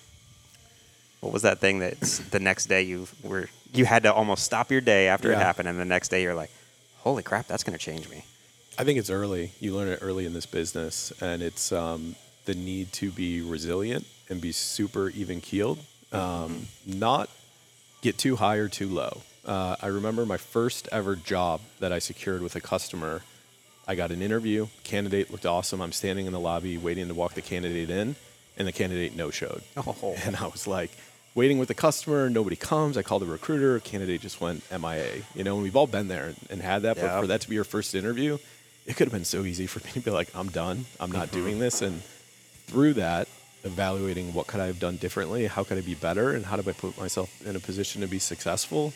What 1.20 1.32
was 1.32 1.42
that 1.42 1.60
thing 1.60 1.78
that 1.78 2.00
the 2.32 2.40
next 2.40 2.66
day 2.66 2.82
you 2.82 3.06
were 3.22 3.48
you 3.72 3.84
had 3.84 4.02
to 4.02 4.12
almost 4.12 4.42
stop 4.42 4.72
your 4.72 4.80
day 4.80 5.06
after 5.06 5.30
it 5.30 5.38
happened, 5.38 5.68
and 5.68 5.78
the 5.78 5.84
next 5.84 6.08
day 6.08 6.24
you're 6.24 6.34
like, 6.34 6.50
"Holy 7.02 7.22
crap, 7.22 7.46
that's 7.46 7.62
going 7.62 7.78
to 7.78 7.84
change 7.84 8.08
me." 8.08 8.24
I 8.78 8.84
think 8.84 8.98
it's 8.98 9.10
early. 9.10 9.52
You 9.60 9.74
learn 9.74 9.88
it 9.88 9.98
early 10.00 10.24
in 10.24 10.32
this 10.32 10.46
business, 10.46 11.12
and 11.20 11.42
it's 11.42 11.72
um, 11.72 12.16
the 12.46 12.54
need 12.54 12.92
to 12.94 13.10
be 13.10 13.42
resilient 13.42 14.06
and 14.28 14.40
be 14.40 14.52
super 14.52 15.10
even 15.10 15.40
keeled, 15.40 15.78
um, 16.10 16.66
not 16.86 17.28
get 18.00 18.16
too 18.18 18.36
high 18.36 18.56
or 18.56 18.68
too 18.68 18.88
low. 18.88 19.22
Uh, 19.44 19.76
I 19.80 19.88
remember 19.88 20.24
my 20.24 20.36
first 20.36 20.88
ever 20.90 21.16
job 21.16 21.60
that 21.80 21.92
I 21.92 21.98
secured 21.98 22.42
with 22.42 22.56
a 22.56 22.60
customer. 22.60 23.22
I 23.86 23.94
got 23.94 24.10
an 24.10 24.22
interview. 24.22 24.68
Candidate 24.84 25.30
looked 25.30 25.46
awesome. 25.46 25.80
I'm 25.80 25.92
standing 25.92 26.26
in 26.26 26.32
the 26.32 26.40
lobby 26.40 26.78
waiting 26.78 27.08
to 27.08 27.14
walk 27.14 27.34
the 27.34 27.42
candidate 27.42 27.90
in, 27.90 28.16
and 28.56 28.68
the 28.68 28.72
candidate 28.72 29.16
no 29.16 29.30
showed. 29.30 29.62
Oh. 29.76 30.16
And 30.24 30.36
I 30.36 30.46
was 30.46 30.66
like, 30.66 30.90
waiting 31.34 31.58
with 31.58 31.68
the 31.68 31.74
customer, 31.74 32.28
nobody 32.28 32.56
comes. 32.56 32.96
I 32.96 33.02
called 33.02 33.22
the 33.22 33.26
recruiter, 33.26 33.80
candidate 33.80 34.20
just 34.20 34.40
went 34.40 34.62
MIA. 34.70 35.22
You 35.34 35.44
know, 35.44 35.54
and 35.54 35.62
we've 35.62 35.76
all 35.76 35.86
been 35.86 36.08
there 36.08 36.26
and, 36.26 36.36
and 36.50 36.62
had 36.62 36.82
that. 36.82 36.96
Yeah. 36.96 37.02
But 37.08 37.20
for 37.22 37.26
that 37.28 37.40
to 37.42 37.48
be 37.48 37.54
your 37.54 37.64
first 37.64 37.94
interview, 37.94 38.38
it 38.86 38.96
could 38.96 39.06
have 39.06 39.12
been 39.12 39.24
so 39.24 39.44
easy 39.44 39.66
for 39.66 39.78
me 39.86 39.90
to 39.92 40.00
be 40.00 40.10
like, 40.10 40.28
I'm 40.34 40.48
done. 40.48 40.84
I'm 41.00 41.10
not 41.12 41.28
Mm-hmm. 41.28 41.36
doing 41.36 41.58
this. 41.58 41.82
And 41.82 42.02
through 42.66 42.94
that, 42.94 43.28
evaluating 43.64 44.34
what 44.34 44.46
could 44.48 44.60
I 44.60 44.66
have 44.66 44.80
done 44.80 44.96
differently, 44.96 45.46
how 45.46 45.62
could 45.64 45.78
I 45.78 45.82
be 45.82 45.94
better, 45.94 46.30
and 46.32 46.44
how 46.44 46.56
do 46.56 46.68
I 46.68 46.72
put 46.72 46.98
myself 46.98 47.30
in 47.46 47.54
a 47.56 47.60
position 47.60 48.00
to 48.02 48.08
be 48.08 48.18
successful. 48.18 48.92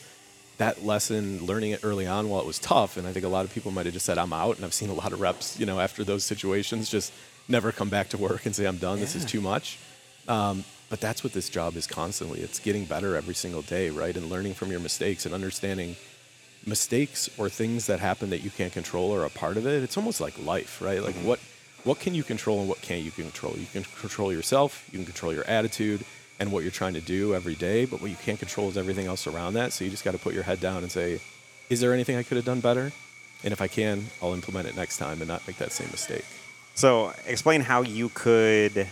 That 0.58 0.84
lesson, 0.84 1.44
learning 1.44 1.72
it 1.72 1.80
early 1.84 2.06
on 2.06 2.28
while 2.30 2.40
it 2.40 2.46
was 2.46 2.58
tough, 2.58 2.96
and 2.96 3.06
I 3.06 3.12
think 3.12 3.24
a 3.24 3.28
lot 3.28 3.44
of 3.44 3.52
people 3.52 3.70
might 3.70 3.84
have 3.86 3.92
just 3.92 4.06
said, 4.06 4.16
I'm 4.18 4.32
out. 4.32 4.56
And 4.56 4.64
I've 4.64 4.72
seen 4.74 4.88
a 4.88 4.94
lot 4.94 5.12
of 5.12 5.20
reps, 5.20 5.60
you 5.60 5.66
know, 5.66 5.78
after 5.80 6.02
those 6.02 6.24
situations 6.24 6.90
just 6.90 7.12
never 7.46 7.70
come 7.72 7.90
back 7.90 8.08
to 8.08 8.18
work 8.18 8.44
and 8.46 8.56
say, 8.56 8.66
I'm 8.66 8.78
done. 8.78 8.98
This 8.98 9.14
is 9.14 9.24
too 9.24 9.40
much. 9.40 9.78
Um, 10.26 10.64
but 10.88 11.00
that's 11.00 11.24
what 11.24 11.32
this 11.32 11.48
job 11.48 11.76
is 11.76 11.86
constantly. 11.86 12.40
It's 12.40 12.58
getting 12.58 12.84
better 12.84 13.16
every 13.16 13.34
single 13.34 13.62
day, 13.62 13.90
right? 13.90 14.16
And 14.16 14.30
learning 14.30 14.54
from 14.54 14.70
your 14.70 14.80
mistakes 14.80 15.26
and 15.26 15.34
understanding 15.34 15.96
mistakes 16.66 17.28
or 17.38 17.48
things 17.48 17.86
that 17.86 18.00
happen 18.00 18.30
that 18.30 18.42
you 18.42 18.50
can't 18.50 18.72
control 18.72 19.14
are 19.14 19.24
a 19.24 19.30
part 19.30 19.56
of 19.56 19.66
it. 19.66 19.82
It's 19.82 19.96
almost 19.96 20.20
like 20.20 20.34
life, 20.44 20.80
right? 20.80 21.02
Like 21.02 21.14
mm-hmm. 21.14 21.26
what 21.26 21.40
what 21.84 22.00
can 22.00 22.16
you 22.16 22.24
control 22.24 22.58
and 22.58 22.68
what 22.68 22.82
can't 22.82 23.02
you 23.02 23.12
control? 23.12 23.54
You 23.56 23.66
can 23.72 23.84
control 24.00 24.32
yourself, 24.32 24.88
you 24.90 24.98
can 24.98 25.06
control 25.06 25.32
your 25.32 25.44
attitude 25.44 26.04
and 26.40 26.50
what 26.50 26.64
you're 26.64 26.72
trying 26.72 26.94
to 26.94 27.00
do 27.00 27.34
every 27.34 27.54
day, 27.54 27.84
but 27.84 28.00
what 28.00 28.10
you 28.10 28.16
can't 28.16 28.38
control 28.38 28.68
is 28.68 28.76
everything 28.76 29.06
else 29.06 29.26
around 29.26 29.54
that. 29.54 29.72
So 29.72 29.84
you 29.84 29.90
just 29.90 30.04
got 30.04 30.12
to 30.12 30.18
put 30.18 30.34
your 30.34 30.42
head 30.42 30.60
down 30.60 30.82
and 30.82 30.90
say, 30.90 31.20
is 31.70 31.80
there 31.80 31.94
anything 31.94 32.16
I 32.16 32.24
could 32.24 32.36
have 32.36 32.44
done 32.44 32.60
better? 32.60 32.92
And 33.44 33.52
if 33.52 33.62
I 33.62 33.68
can, 33.68 34.06
I'll 34.20 34.34
implement 34.34 34.66
it 34.66 34.76
next 34.76 34.98
time 34.98 35.20
and 35.20 35.28
not 35.28 35.46
make 35.46 35.58
that 35.58 35.72
same 35.72 35.88
mistake. 35.90 36.24
So, 36.74 37.12
explain 37.26 37.62
how 37.62 37.82
you 37.82 38.10
could, 38.10 38.86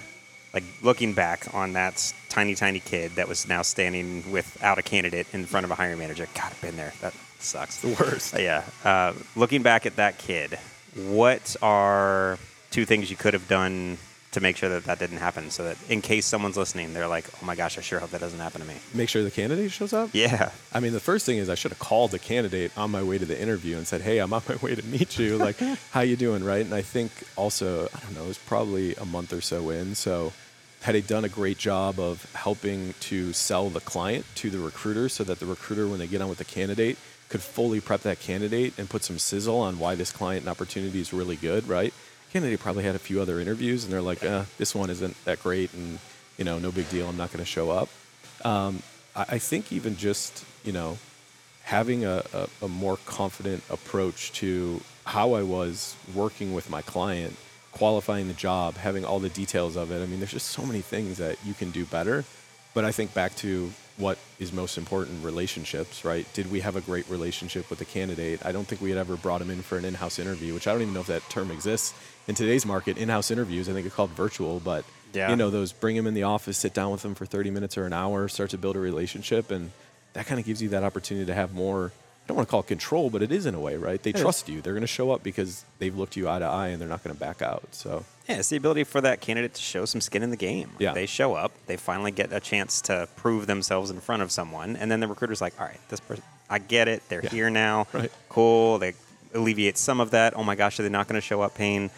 like, 0.55 0.65
looking 0.83 1.13
back 1.13 1.53
on 1.53 1.75
that 1.75 2.15
tiny, 2.29 2.55
tiny 2.55 2.81
kid 2.81 3.13
that 3.17 3.29
was 3.29 3.47
now 3.47 3.63
standing 3.63 4.31
without 4.33 4.79
a 4.79 4.83
candidate 4.83 5.27
in 5.33 5.45
front 5.45 5.65
of 5.65 5.71
a 5.71 5.75
hiring 5.75 5.99
manager. 5.99 6.27
God, 6.35 6.53
I've 6.53 6.61
been 6.63 6.77
there. 6.77 6.93
That 7.01 7.13
sucks. 7.41 7.81
The 7.81 7.97
worst. 8.01 8.39
Yeah. 8.39 8.65
Uh, 8.85 9.13
looking 9.37 9.63
back 9.63 9.85
at 9.85 9.97
that 9.97 10.19
kid, 10.19 10.59
what 10.95 11.57
are 11.61 12.39
two 12.71 12.85
things 12.85 13.11
you 13.11 13.17
could 13.17 13.35
have 13.35 13.49
done 13.49 13.99
to 14.33 14.41
make 14.41 14.57
sure 14.57 14.69
that 14.69 14.85
that 14.85 14.99
didn't 14.99 15.19
happen? 15.19 15.51
So 15.51 15.65
that 15.65 15.77
in 15.89 16.01
case 16.03 16.27
someone's 16.27 16.57
listening, 16.57 16.93
they're 16.95 17.07
like, 17.07 17.25
"Oh 17.41 17.45
my 17.45 17.55
gosh, 17.55 17.79
I 17.79 17.83
sure 17.83 18.01
hope 18.01 18.11
that 18.11 18.21
doesn't 18.21 18.41
happen 18.41 18.61
to 18.61 18.67
me." 18.67 18.75
Make 18.93 19.09
sure 19.09 19.23
the 19.23 19.31
candidate 19.31 19.71
shows 19.71 19.93
up? 19.93 20.11
Yeah. 20.13 20.51
I 20.73 20.81
mean, 20.81 20.93
the 20.93 21.01
first 21.01 21.25
thing 21.27 21.39
is 21.39 21.49
I 21.49 21.55
should 21.55 21.71
have 21.71 21.79
called 21.79 22.11
the 22.11 22.19
candidate 22.19 22.77
on 22.77 22.91
my 22.91 23.03
way 23.03 23.19
to 23.19 23.25
the 23.25 23.41
interview 23.41 23.77
and 23.77 23.87
said, 23.87 24.03
"Hey, 24.03 24.19
I'm 24.19 24.33
on 24.33 24.43
my 24.49 24.57
way 24.57 24.75
to 24.75 24.85
meet 24.87 25.19
you. 25.19 25.37
Like, 25.37 25.59
how 25.93 26.01
you 26.01 26.17
doing?" 26.17 26.43
Right? 26.43 26.65
And 26.65 26.75
I 26.75 26.83
think 26.83 27.13
also, 27.37 27.87
I 27.95 27.99
don't 28.01 28.15
know, 28.15 28.25
it 28.25 28.29
was 28.29 28.39
probably 28.39 28.95
a 28.97 29.05
month 29.05 29.33
or 29.33 29.41
so 29.41 29.71
in. 29.71 29.95
So, 29.95 30.33
had 30.85 30.95
he 30.95 31.01
done 31.01 31.25
a 31.25 31.31
great 31.31 31.57
job 31.57 31.99
of 31.99 32.31
helping 32.35 32.93
to 33.01 33.33
sell 33.33 33.71
the 33.71 33.81
client 33.81 34.27
to 34.35 34.51
the 34.51 34.59
recruiter, 34.59 35.09
so 35.09 35.25
that 35.25 35.41
the 35.41 35.47
recruiter, 35.47 35.89
when 35.89 35.99
they 35.99 36.07
get 36.07 36.21
on 36.21 36.29
with 36.29 36.37
the 36.37 36.45
candidate, 36.45 36.99
could 37.31 37.41
fully 37.41 37.81
prep 37.81 38.03
that 38.03 38.21
candidate 38.21 38.75
and 38.77 38.91
put 38.91 39.03
some 39.03 39.19
sizzle 39.19 39.59
on 39.61 39.79
why 39.79 39.95
this 39.95 40.13
client 40.13 40.43
and 40.43 40.51
opportunity 40.51 41.01
is 41.01 41.11
really 41.11 41.37
good, 41.37 41.67
right? 41.67 41.95
Candidate 42.35 42.61
probably 42.61 42.85
had 42.85 42.95
a 42.95 42.99
few 42.99 43.19
other 43.23 43.41
interviews, 43.41 43.85
and 43.85 43.93
they're 43.95 44.03
like, 44.03 44.23
eh, 44.23 44.45
"This 44.59 44.75
one 44.75 44.91
isn't 44.91 45.17
that 45.25 45.43
great," 45.43 45.73
and 45.73 45.99
you 46.37 46.45
know, 46.45 46.59
no 46.59 46.71
big 46.71 46.91
deal. 46.91 47.09
I'm 47.09 47.17
not 47.17 47.33
going 47.33 47.43
to 47.43 47.51
show 47.51 47.71
up. 47.71 47.89
Um, 48.45 48.83
I, 49.17 49.23
I 49.31 49.39
think 49.39 49.73
even 49.73 49.97
just, 49.97 50.45
you 50.65 50.73
know, 50.73 50.99
having 51.63 52.05
a, 52.05 52.23
a, 52.35 52.49
a 52.61 52.69
more 52.69 52.99
confident 53.07 53.63
approach 53.71 54.33
to 54.33 54.83
how 55.07 55.33
I 55.33 55.45
was 55.45 55.97
working 56.15 56.53
with 56.53 56.69
my 56.69 56.83
client, 56.83 57.37
qualifying 57.75 58.29
the 58.29 58.35
job, 58.35 58.77
having 58.77 59.05
all 59.05 59.21
the 59.21 59.29
details 59.29 59.77
of 59.77 59.91
it. 59.91 60.03
I 60.03 60.07
mean, 60.07 60.21
there's 60.21 60.33
just 60.33 60.49
so 60.51 60.65
many 60.65 60.81
things 60.81 61.19
that 61.19 61.37
you 61.45 61.55
can 61.55 61.71
do 61.71 61.85
better. 61.85 62.25
But 62.73 62.85
I 62.85 62.91
think 62.91 63.15
back 63.15 63.37
to 63.37 63.73
what 63.97 64.19
is 64.41 64.53
most 64.53 64.77
important 64.77 65.25
relationships, 65.25 66.05
right? 66.05 66.27
Did 66.33 66.51
we 66.51 66.61
have 66.61 66.75
a 66.75 66.81
great 66.81 67.09
relationship 67.09 67.71
with 67.71 67.79
the 67.79 67.85
candidate? 67.85 68.45
I 68.45 68.51
don't 68.51 68.67
think 68.67 68.81
we 68.81 68.91
had 68.91 68.99
ever 68.99 69.17
brought 69.17 69.41
him 69.41 69.51
in 69.51 69.63
for 69.63 69.79
an 69.79 69.85
in 69.85 69.95
house 69.95 70.19
interview, 70.19 70.53
which 70.55 70.67
I 70.67 70.73
don't 70.73 70.83
even 70.83 70.95
know 70.95 71.01
if 71.01 71.07
that 71.07 71.23
term 71.31 71.53
exists 71.53 71.95
in 72.27 72.35
today's 72.35 72.67
market. 72.67 72.99
In 72.99 73.09
house 73.09 73.31
interviews, 73.31 73.69
I 73.69 73.73
think 73.73 73.87
it's 73.87 73.95
called 73.95 74.11
virtual, 74.11 74.59
but 74.59 74.85
Yeah. 75.13 75.31
you 75.31 75.37
know, 75.37 75.51
those 75.51 75.71
bring 75.73 75.95
him 75.95 76.09
in 76.09 76.15
the 76.15 76.25
office, 76.25 76.59
sit 76.59 76.75
down 76.75 76.91
with 76.91 77.05
him 77.05 77.15
for 77.15 77.27
30 77.27 77.53
minutes 77.53 77.79
or 77.79 77.87
an 77.87 77.93
hour, 77.93 78.27
start 78.27 78.51
to 78.51 78.59
build 78.59 78.75
a 78.75 78.81
relationship. 78.81 79.53
And 79.53 79.71
that 80.15 80.27
kind 80.27 80.41
of 80.41 80.47
gives 80.47 80.61
you 80.61 80.71
that 80.71 80.83
opportunity 80.83 81.27
to 81.27 81.35
have 81.35 81.55
more, 81.55 81.93
I 82.25 82.29
don't 82.29 82.37
want 82.39 82.49
to 82.49 82.51
call 82.51 82.61
it 82.61 82.67
control, 82.69 83.11
but 83.11 83.23
it 83.23 83.31
is 83.31 83.45
in 83.45 83.55
a 83.55 83.61
way, 83.61 83.77
right? 83.77 84.03
They 84.03 84.13
is. 84.13 84.21
trust 84.21 84.49
you. 84.49 84.63
They're 84.63 84.73
going 84.73 84.81
to 84.81 84.87
show 84.87 85.11
up 85.11 85.23
because 85.23 85.63
they've 85.79 85.95
looked 85.95 86.17
you 86.17 86.27
eye 86.27 86.39
to 86.39 86.47
eye 86.47 86.69
and 86.69 86.81
they're 86.81 86.89
not 86.89 87.05
going 87.05 87.15
to 87.15 87.21
back 87.21 87.43
out. 87.43 87.63
So, 87.73 88.05
Yeah, 88.27 88.37
it's 88.39 88.49
the 88.49 88.57
ability 88.57 88.85
for 88.85 89.03
that 89.03 89.21
candidate 89.21 89.53
to 89.55 89.61
show 89.63 89.85
some 89.85 90.01
skin 90.01 90.23
in 90.23 90.31
the 90.31 90.37
game. 90.39 90.71
Yeah. 90.79 90.95
They 90.95 91.05
show 91.05 91.35
up, 91.35 91.53
they 91.67 91.77
finally 91.77 92.13
get 92.13 92.33
a 92.33 92.41
chance 92.41 92.81
to 92.83 93.09
prove 93.17 93.47
themselves 93.47 93.91
in 93.91 94.01
front 94.01 94.23
of 94.23 94.33
someone, 94.33 94.75
and 94.77 94.91
then 94.91 95.01
the 95.01 95.07
recruiter's 95.07 95.43
like, 95.43 95.53
all 95.61 95.67
right, 95.67 95.79
this 95.91 96.01
person, 96.01 96.25
I 96.49 96.61
get 96.61 96.89
it. 96.89 97.03
They're 97.11 97.23
Yeah. 97.25 97.29
here 97.31 97.51
now. 97.51 97.89
Right. 97.93 98.11
Cool. 98.31 98.79
They 98.79 98.95
alleviate 99.35 99.77
some 99.77 100.01
of 100.01 100.13
that. 100.13 100.35
Oh 100.35 100.45
my 100.45 100.55
gosh, 100.55 100.81
are 100.81 100.83
they 100.83 100.89
not 100.89 101.07
going 101.09 101.21
to 101.21 101.27
show 101.27 101.43
up 101.43 101.55
pain? 101.55 101.91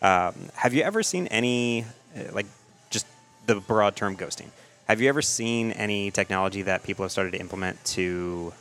Um, 0.00 0.34
have 0.54 0.72
you 0.72 0.82
ever 0.82 1.02
seen 1.02 1.26
any, 1.26 1.84
uh, 2.16 2.32
like, 2.32 2.46
just 2.88 3.06
the 3.46 3.56
broad 3.56 3.96
term 3.96 4.16
ghosting? 4.16 4.48
Have 4.88 5.02
you 5.02 5.08
ever 5.10 5.20
seen 5.20 5.72
any 5.72 6.10
technology 6.10 6.62
that 6.62 6.82
people 6.84 7.04
have 7.04 7.12
started 7.12 7.32
to 7.32 7.38
implement 7.40 7.82
to 7.86 8.52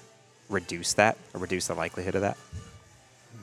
reduce 0.49 0.93
that 0.93 1.17
or 1.33 1.39
reduce 1.39 1.67
the 1.67 1.75
likelihood 1.75 2.15
of 2.15 2.21
that? 2.21 2.37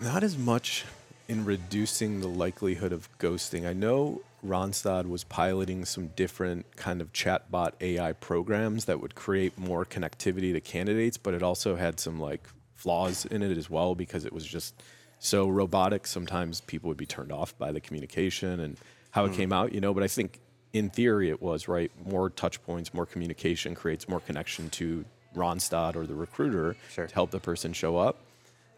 not 0.00 0.22
as 0.22 0.36
much 0.36 0.84
in 1.28 1.44
reducing 1.44 2.20
the 2.20 2.28
likelihood 2.28 2.92
of 2.92 3.08
ghosting. 3.18 3.66
I 3.66 3.72
know 3.72 4.22
Randstad 4.44 5.08
was 5.08 5.24
piloting 5.24 5.84
some 5.84 6.08
different 6.08 6.76
kind 6.76 7.00
of 7.00 7.12
chatbot 7.12 7.72
AI 7.80 8.12
programs 8.14 8.86
that 8.86 9.00
would 9.00 9.14
create 9.14 9.58
more 9.58 9.84
connectivity 9.84 10.52
to 10.52 10.60
candidates, 10.60 11.16
but 11.18 11.34
it 11.34 11.42
also 11.42 11.76
had 11.76 12.00
some 12.00 12.18
like 12.18 12.48
flaws 12.74 13.26
in 13.26 13.42
it 13.42 13.56
as 13.56 13.68
well 13.68 13.94
because 13.94 14.24
it 14.24 14.32
was 14.32 14.46
just 14.46 14.82
so 15.18 15.48
robotic. 15.48 16.06
Sometimes 16.06 16.62
people 16.62 16.88
would 16.88 16.96
be 16.96 17.06
turned 17.06 17.30
off 17.30 17.56
by 17.58 17.70
the 17.70 17.80
communication 17.80 18.58
and 18.60 18.76
how 19.10 19.26
it 19.26 19.28
hmm. 19.28 19.36
came 19.36 19.52
out, 19.52 19.72
you 19.72 19.80
know. 19.80 19.92
But 19.92 20.02
I 20.02 20.08
think 20.08 20.40
in 20.72 20.88
theory 20.88 21.28
it 21.28 21.42
was 21.42 21.68
right. 21.68 21.92
More 22.04 22.30
touch 22.30 22.62
points, 22.64 22.94
more 22.94 23.06
communication 23.06 23.74
creates 23.74 24.08
more 24.08 24.20
connection 24.20 24.70
to 24.70 25.04
Randstad 25.34 25.96
or 25.96 26.06
the 26.06 26.14
recruiter 26.14 26.76
Sure. 26.92 27.06
to 27.06 27.14
help 27.14 27.30
the 27.30 27.40
person 27.40 27.72
show 27.72 27.96
up. 27.96 28.16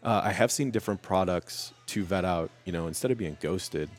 Uh, 0.03 0.21
I 0.25 0.31
have 0.33 0.51
seen 0.51 0.69
different 0.71 1.01
products 1.01 1.71
to 1.87 2.03
vet 2.03 2.25
out, 2.25 2.49
you 2.65 2.71
know, 2.73 2.87
instead 2.87 3.09
of 3.11 3.17
being 3.17 3.37
ghosted, 3.39 3.89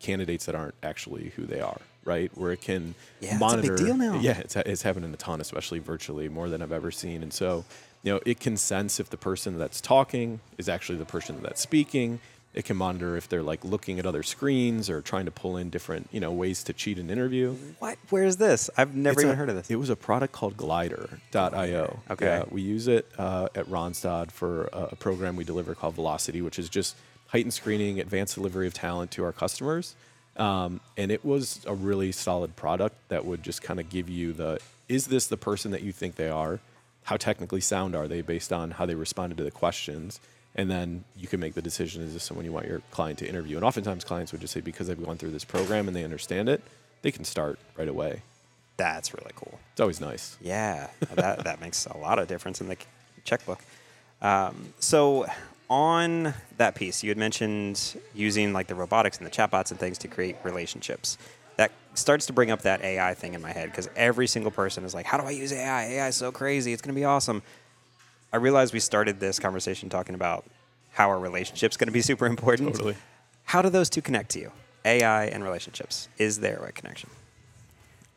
candidates 0.00 0.46
that 0.46 0.54
aren't 0.54 0.74
actually 0.82 1.30
who 1.36 1.46
they 1.46 1.60
are, 1.60 1.78
right? 2.04 2.30
Where 2.36 2.52
it 2.52 2.60
can 2.60 2.94
Yeah, 3.20 3.28
it's 3.28 3.30
a 3.30 3.32
big 3.32 3.40
monitor. 3.40 3.76
deal 3.76 3.96
now. 3.96 4.18
Yeah, 4.20 4.38
it's, 4.38 4.56
it's 4.56 4.82
happening 4.82 5.12
a 5.14 5.16
ton, 5.16 5.40
especially 5.40 5.78
virtually, 5.78 6.28
more 6.28 6.48
than 6.48 6.60
I've 6.60 6.72
ever 6.72 6.90
seen. 6.90 7.22
And 7.22 7.32
so, 7.32 7.64
you 8.02 8.12
know, 8.12 8.20
it 8.26 8.40
can 8.40 8.56
sense 8.56 8.98
if 9.00 9.08
the 9.10 9.16
person 9.16 9.56
that's 9.58 9.80
talking 9.80 10.40
is 10.58 10.68
actually 10.68 10.98
the 10.98 11.06
person 11.06 11.40
that's 11.42 11.60
speaking. 11.60 12.20
It 12.54 12.64
can 12.64 12.76
monitor 12.76 13.16
if 13.16 13.28
they're 13.28 13.42
like 13.42 13.64
looking 13.64 13.98
at 13.98 14.06
other 14.06 14.22
screens 14.22 14.88
or 14.88 15.02
trying 15.02 15.24
to 15.24 15.32
pull 15.32 15.56
in 15.56 15.70
different, 15.70 16.08
you 16.12 16.20
know, 16.20 16.30
ways 16.32 16.62
to 16.64 16.72
cheat 16.72 16.98
an 16.98 17.10
interview. 17.10 17.54
What? 17.80 17.98
Where 18.10 18.24
is 18.24 18.36
this? 18.36 18.70
I've 18.76 18.94
never 18.94 19.14
It's 19.14 19.22
even 19.24 19.32
a- 19.32 19.36
heard 19.36 19.48
of 19.48 19.56
this. 19.56 19.70
It 19.70 19.76
was 19.76 19.90
a 19.90 19.96
product 19.96 20.32
called 20.32 20.56
Glider.io. 20.56 22.00
Okay. 22.10 22.26
Yeah, 22.26 22.44
we 22.50 22.62
use 22.62 22.86
it 22.88 23.06
uh, 23.18 23.48
at 23.54 23.66
Randstad 23.66 24.30
for 24.30 24.66
a, 24.72 24.90
a 24.92 24.96
program 24.96 25.36
we 25.36 25.44
deliver 25.44 25.74
called 25.74 25.94
Velocity, 25.94 26.42
which 26.42 26.58
is 26.58 26.68
just 26.68 26.96
heightened 27.28 27.54
screening, 27.54 27.98
advanced 27.98 28.36
delivery 28.36 28.66
of 28.66 28.74
talent 28.74 29.10
to 29.12 29.24
our 29.24 29.32
customers. 29.32 29.96
Um, 30.36 30.80
and 30.96 31.10
it 31.10 31.24
was 31.24 31.60
a 31.66 31.74
really 31.74 32.12
solid 32.12 32.56
product 32.56 32.96
that 33.08 33.24
would 33.24 33.42
just 33.42 33.62
kind 33.62 33.78
of 33.80 33.88
give 33.88 34.08
you 34.08 34.32
the 34.32 34.60
is 34.88 35.06
this 35.06 35.26
the 35.26 35.36
person 35.36 35.70
that 35.70 35.82
you 35.82 35.92
think 35.92 36.16
they 36.16 36.28
are? 36.28 36.60
How 37.04 37.16
technically 37.16 37.60
sound 37.60 37.94
are 37.94 38.06
they 38.08 38.20
based 38.20 38.52
on 38.52 38.72
how 38.72 38.86
they 38.86 38.94
responded 38.94 39.38
to 39.38 39.44
the 39.44 39.50
questions? 39.50 40.20
And 40.56 40.70
then 40.70 41.04
you 41.16 41.26
can 41.26 41.40
make 41.40 41.54
the 41.54 41.62
decision 41.62 42.02
is 42.02 42.12
this 42.12 42.22
someone 42.22 42.44
you 42.44 42.52
want 42.52 42.66
your 42.66 42.80
client 42.90 43.18
to 43.20 43.28
interview? 43.28 43.56
And 43.56 43.64
oftentimes 43.64 44.04
clients 44.04 44.32
would 44.32 44.40
just 44.40 44.52
say, 44.52 44.60
because 44.60 44.86
they've 44.86 45.02
gone 45.02 45.18
through 45.18 45.32
this 45.32 45.44
program 45.44 45.88
and 45.88 45.96
they 45.96 46.04
understand 46.04 46.48
it, 46.48 46.62
they 47.02 47.10
can 47.10 47.24
start 47.24 47.58
right 47.76 47.88
away. 47.88 48.22
That's 48.76 49.14
really 49.14 49.32
cool. 49.36 49.58
It's 49.72 49.80
always 49.80 50.00
nice. 50.00 50.36
Yeah, 50.40 50.88
that 51.14 51.44
that 51.44 51.60
makes 51.60 51.86
a 51.86 51.96
lot 51.96 52.18
of 52.18 52.26
difference 52.26 52.60
in 52.60 52.68
the 52.68 52.76
checkbook. 53.24 53.60
Um, 54.20 54.72
so 54.80 55.26
on 55.70 56.34
that 56.56 56.74
piece, 56.74 57.02
you 57.02 57.10
had 57.10 57.18
mentioned 57.18 57.96
using 58.14 58.52
like 58.52 58.66
the 58.66 58.74
robotics 58.74 59.18
and 59.18 59.26
the 59.26 59.30
chatbots 59.30 59.70
and 59.70 59.78
things 59.78 59.98
to 59.98 60.08
create 60.08 60.36
relationships. 60.42 61.18
That 61.56 61.70
starts 61.94 62.26
to 62.26 62.32
bring 62.32 62.50
up 62.50 62.62
that 62.62 62.82
AI 62.82 63.14
thing 63.14 63.34
in 63.34 63.42
my 63.42 63.52
head 63.52 63.70
because 63.70 63.88
every 63.94 64.26
single 64.26 64.50
person 64.50 64.84
is 64.84 64.92
like, 64.92 65.06
"How 65.06 65.18
do 65.18 65.24
I 65.24 65.30
use 65.30 65.52
AI? 65.52 65.84
AI 65.84 66.08
is 66.08 66.16
so 66.16 66.32
crazy. 66.32 66.72
It's 66.72 66.82
going 66.82 66.94
to 66.94 66.98
be 66.98 67.04
awesome." 67.04 67.42
I 68.34 68.38
realized 68.38 68.74
we 68.74 68.80
started 68.80 69.20
this 69.20 69.38
conversation 69.38 69.88
talking 69.88 70.16
about 70.16 70.44
how 70.90 71.08
our 71.08 71.20
relationship's 71.20 71.76
going 71.76 71.86
to 71.86 71.92
be 71.92 72.00
super 72.10 72.26
important. 72.26 72.72
Totally. 72.74 72.96
How 73.44 73.62
do 73.62 73.70
those 73.70 73.88
two 73.88 74.02
connect 74.02 74.30
to 74.30 74.40
you? 74.40 74.50
AI 74.84 75.26
and 75.26 75.44
relationships. 75.44 76.08
Is 76.18 76.40
there 76.40 76.64
a 76.66 76.72
connection? 76.72 77.10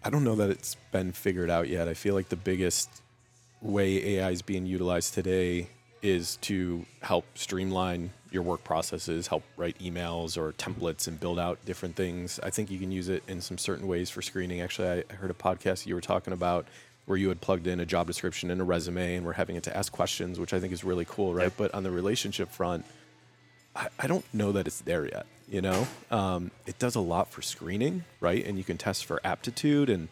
I 0.03 0.09
don't 0.09 0.24
know 0.24 0.33
that 0.33 0.50
it's 0.50 0.75
been 0.91 1.12
figured 1.12 1.51
out 1.51 1.69
yet. 1.69 1.88
I 1.88 1.93
feel 1.93 2.15
like 2.15 2.29
the 2.29 2.36
biggest 2.36 2.89
way 3.62 4.15
AI 4.15 4.31
is 4.31 4.41
being 4.41 4.65
utilized 4.65 5.13
today 5.13 5.69
is 6.01 6.38
to 6.38 6.83
help 7.01 7.25
streamline 7.36 8.09
your 8.31 8.41
work 8.41 8.63
processes, 8.63 9.27
help 9.27 9.43
write 9.55 9.77
emails 9.77 10.36
or 10.36 10.51
templates 10.53 11.07
and 11.07 11.19
build 11.19 11.38
out 11.38 11.63
different 11.63 11.95
things. 11.95 12.39
I 12.41 12.50
think 12.50 12.71
you 12.71 12.79
can 12.79 12.91
use 12.91 13.07
it 13.07 13.21
in 13.27 13.39
some 13.39 13.59
certain 13.59 13.88
ways 13.88 14.09
for 14.09 14.24
screening. 14.24 14.62
Actually, 14.62 15.03
I 15.12 15.13
heard 15.13 15.29
a 15.29 15.36
podcast 15.36 15.86
you 15.86 15.93
were 15.93 16.01
talking 16.01 16.33
about 16.33 16.65
where 17.07 17.17
you 17.17 17.29
had 17.29 17.41
plugged 17.41 17.67
in 17.67 17.79
a 17.79 17.85
job 17.85 18.05
description 18.05 18.51
and 18.51 18.59
a 18.61 18.63
resume 18.63 19.15
and 19.15 19.25
we're 19.25 19.33
having 19.33 19.55
it 19.55 19.63
to 19.63 19.75
ask 19.75 19.91
questions, 19.91 20.39
which 20.39 20.53
I 20.53 20.59
think 20.59 20.73
is 20.73 20.83
really 20.83 21.05
cool, 21.05 21.33
right? 21.33 21.45
Yep. 21.45 21.53
But 21.57 21.73
on 21.73 21.83
the 21.83 21.89
relationship 21.89 22.51
front, 22.51 22.85
I, 23.75 23.87
I 23.97 24.07
don't 24.07 24.25
know 24.33 24.51
that 24.51 24.67
it's 24.67 24.81
there 24.81 25.05
yet. 25.05 25.25
You 25.49 25.61
know, 25.61 25.87
um, 26.11 26.51
it 26.65 26.77
does 26.77 26.95
a 26.95 26.99
lot 26.99 27.31
for 27.31 27.41
screening, 27.41 28.03
right? 28.19 28.45
And 28.45 28.57
you 28.57 28.65
can 28.65 28.77
test 28.77 29.05
for 29.05 29.21
aptitude 29.23 29.89
and 29.89 30.09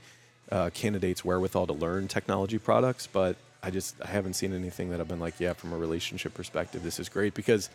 uh, 0.49 0.69
candidates' 0.73 1.25
wherewithal 1.25 1.67
to 1.67 1.73
learn 1.73 2.07
technology 2.07 2.57
products. 2.57 3.07
But 3.07 3.35
I 3.61 3.71
just 3.71 3.95
I 4.01 4.07
haven't 4.07 4.33
seen 4.35 4.53
anything 4.53 4.91
that 4.91 5.01
I've 5.01 5.09
been 5.09 5.19
like, 5.19 5.37
yeah, 5.37 5.51
from 5.51 5.73
a 5.73 5.77
relationship 5.77 6.33
perspective, 6.33 6.83
this 6.83 6.97
is 6.97 7.09
great 7.09 7.33
because 7.33 7.69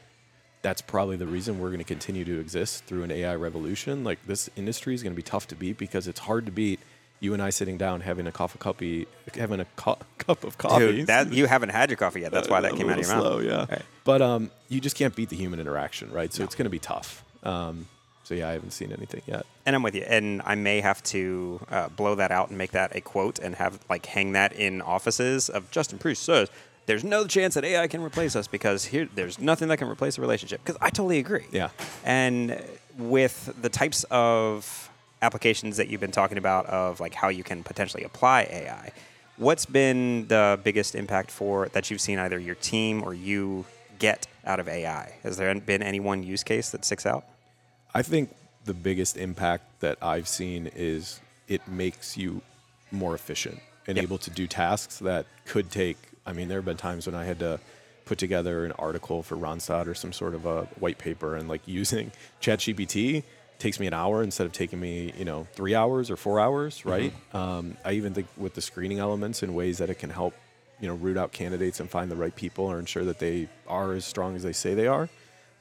that's 0.63 0.81
probably 0.81 1.17
the 1.17 1.27
reason 1.27 1.59
we're 1.59 1.69
going 1.69 1.79
to 1.79 1.85
continue 1.85 2.25
to 2.25 2.41
exist 2.41 2.85
through 2.85 3.03
an 3.03 3.11
AI 3.11 3.35
revolution. 3.35 4.03
Like 4.03 4.25
this 4.27 4.49
industry 4.57 4.95
is 4.95 5.03
going 5.03 5.13
to 5.13 5.17
be 5.17 5.23
tough 5.23 5.49
to 5.49 5.55
beat 5.55 5.77
because 5.77 6.09
it's 6.09 6.21
hard 6.21 6.47
to 6.47 6.53
beat. 6.53 6.81
You 7.21 7.35
and 7.35 7.43
I 7.43 7.51
sitting 7.51 7.77
down 7.77 8.01
having 8.01 8.27
a 8.27 8.33
coffee 8.33 8.59
cuppy, 8.59 9.07
having 9.35 9.61
a 9.61 9.67
co- 9.77 9.99
cup 10.19 10.43
of 10.43 10.57
coffee. 10.59 10.93
Dude, 10.93 11.07
that 11.09 11.33
you 11.33 11.47
haven't 11.47 11.69
had 11.69 11.91
your 11.91 11.99
coffee 11.99 12.21
yet. 12.23 12.33
That's 12.33 12.49
why 12.49 12.61
that 12.63 12.73
came 12.77 12.89
out 12.89 12.99
of 12.99 13.07
your 13.07 13.15
mouth. 13.15 13.23
slow, 13.23 13.39
yeah. 13.41 13.67
Right. 13.71 13.83
But 14.05 14.23
um, 14.23 14.51
you 14.69 14.81
just 14.81 14.97
can't 14.97 15.15
beat 15.15 15.29
the 15.29 15.37
human 15.37 15.61
interaction, 15.61 16.11
right? 16.11 16.33
So 16.33 16.43
it's 16.45 16.55
going 16.55 16.65
to 16.65 16.71
be 16.71 16.79
tough. 16.79 17.23
Um, 17.43 17.87
so 18.25 18.35
yeah, 18.35 18.49
I 18.49 18.53
haven't 18.53 18.71
seen 18.71 18.93
anything 18.93 19.23
yet. 19.27 19.45
And 19.67 19.75
I'm 19.77 19.83
with 19.83 19.95
you. 19.95 20.03
And 20.03 20.41
I 20.45 20.55
may 20.55 20.81
have 20.81 21.03
to 21.05 21.61
uh, 21.71 21.89
blow 21.89 22.15
that 22.15 22.31
out 22.31 22.49
and 22.49 22.57
make 22.57 22.71
that 22.73 22.95
a 22.95 23.01
quote 23.01 23.39
and 23.39 23.55
have 23.57 23.81
like 23.91 24.07
hang 24.07 24.33
that 24.33 24.53
in 24.53 24.81
offices 24.81 25.49
of 25.51 25.71
Justin 25.71 25.99
Priest 25.99 26.23
says, 26.23 26.49
"There's 26.87 27.03
no 27.05 27.27
chance 27.27 27.55
that 27.55 27.65
AI 27.65 27.87
can 27.89 28.03
replace 28.03 28.37
us 28.37 28.47
because 28.47 28.85
here 28.87 29.09
there's 29.15 29.39
nothing 29.39 29.69
that 29.69 29.79
can 29.79 29.89
replace 29.89 30.17
a 30.17 30.21
relationship." 30.21 30.63
Because 30.65 30.79
I 30.81 30.91
totally 30.91 31.19
agree. 31.19 31.47
Yeah. 31.51 31.71
And 32.05 32.63
with 32.97 33.53
the 33.61 33.69
types 33.69 34.05
of 34.11 34.90
applications 35.23 35.77
that 35.77 35.89
you've 35.89 36.01
been 36.01 36.11
talking 36.11 36.39
about 36.39 36.67
of 36.67 37.01
like 37.01 37.15
how 37.15 37.29
you 37.29 37.45
can 37.45 37.63
potentially 37.63 38.05
apply 38.05 38.43
AI, 38.51 38.93
what's 39.37 39.67
been 39.67 40.27
the 40.29 40.59
biggest 40.63 40.95
impact 40.95 41.31
for 41.31 41.69
that 41.71 41.91
you've 41.91 42.01
seen 42.01 42.19
either 42.19 42.39
your 42.39 42.55
team 42.57 43.03
or 43.03 43.15
you 43.15 43.65
get 43.99 44.27
out 44.45 44.61
of 44.61 44.69
AI? 44.69 45.15
Has 45.23 45.37
there 45.37 45.55
been 45.55 45.83
any 45.83 46.01
one 46.01 46.23
use 46.23 46.43
case 46.43 46.71
that 46.71 46.85
sticks 46.85 47.07
out? 47.07 47.25
I 47.95 48.03
think 48.03 48.35
the 48.65 48.75
biggest 48.75 49.17
impact 49.17 49.81
that 49.81 49.99
I've 50.03 50.29
seen 50.29 50.71
is 50.75 51.21
it 51.49 51.67
makes 51.69 52.17
you 52.17 52.43
more 52.91 53.15
efficient 53.15 53.61
and 53.87 53.97
Yep. 53.97 54.03
able 54.05 54.19
to 54.19 54.31
do 54.31 54.47
tasks 54.47 54.99
that 54.99 55.27
could 55.47 55.71
take. 55.71 55.97
I 56.27 56.33
mean, 56.33 56.49
there 56.49 56.59
have 56.59 56.65
been 56.65 56.77
times 56.77 57.07
when 57.07 57.15
I 57.15 57.25
had 57.25 57.39
to 57.41 57.59
put 58.05 58.19
together 58.19 58.65
an 58.65 58.73
article 58.73 59.23
for 59.23 59.37
Randstad 59.37 59.87
or 59.87 59.95
some 59.95 60.13
sort 60.13 60.35
of 60.35 60.45
a 60.47 60.63
white 60.79 60.99
paper, 60.99 61.37
and 61.37 61.49
like 61.49 61.63
using 61.67 62.13
ChatGPT 62.41 63.23
takes 63.61 63.79
me 63.79 63.87
an 63.87 63.95
hour 63.95 64.23
instead 64.23 64.47
of 64.47 64.53
taking 64.53 64.81
me, 64.81 65.13
you 65.17 65.25
know, 65.25 65.47
three 65.53 65.75
hours 65.75 66.11
or 66.11 66.17
four 66.17 66.41
hours, 66.41 66.85
right? 66.85 67.13
Um, 67.33 67.77
I 67.85 67.93
even 67.93 68.13
think 68.15 68.27
with 68.37 68.55
the 68.55 68.61
screening 68.61 68.99
elements 68.99 69.43
in 69.43 69.55
ways 69.55 69.79
that 69.79 69.91
it 69.91 69.99
can 70.01 70.11
help, 70.11 70.35
you 70.81 70.89
know, 70.89 70.95
root 70.95 71.17
out 71.17 71.31
candidates 71.31 71.79
and 71.79 71.89
find 71.89 72.11
the 72.11 72.17
right 72.17 72.35
people 72.35 72.65
or 72.65 72.79
ensure 72.79 73.05
that 73.05 73.21
they 73.21 73.49
are 73.69 73.93
as 73.93 74.05
strong 74.05 74.35
as 74.35 74.43
they 74.43 74.53
say 74.53 74.75
they 74.75 74.89
are. 74.89 75.09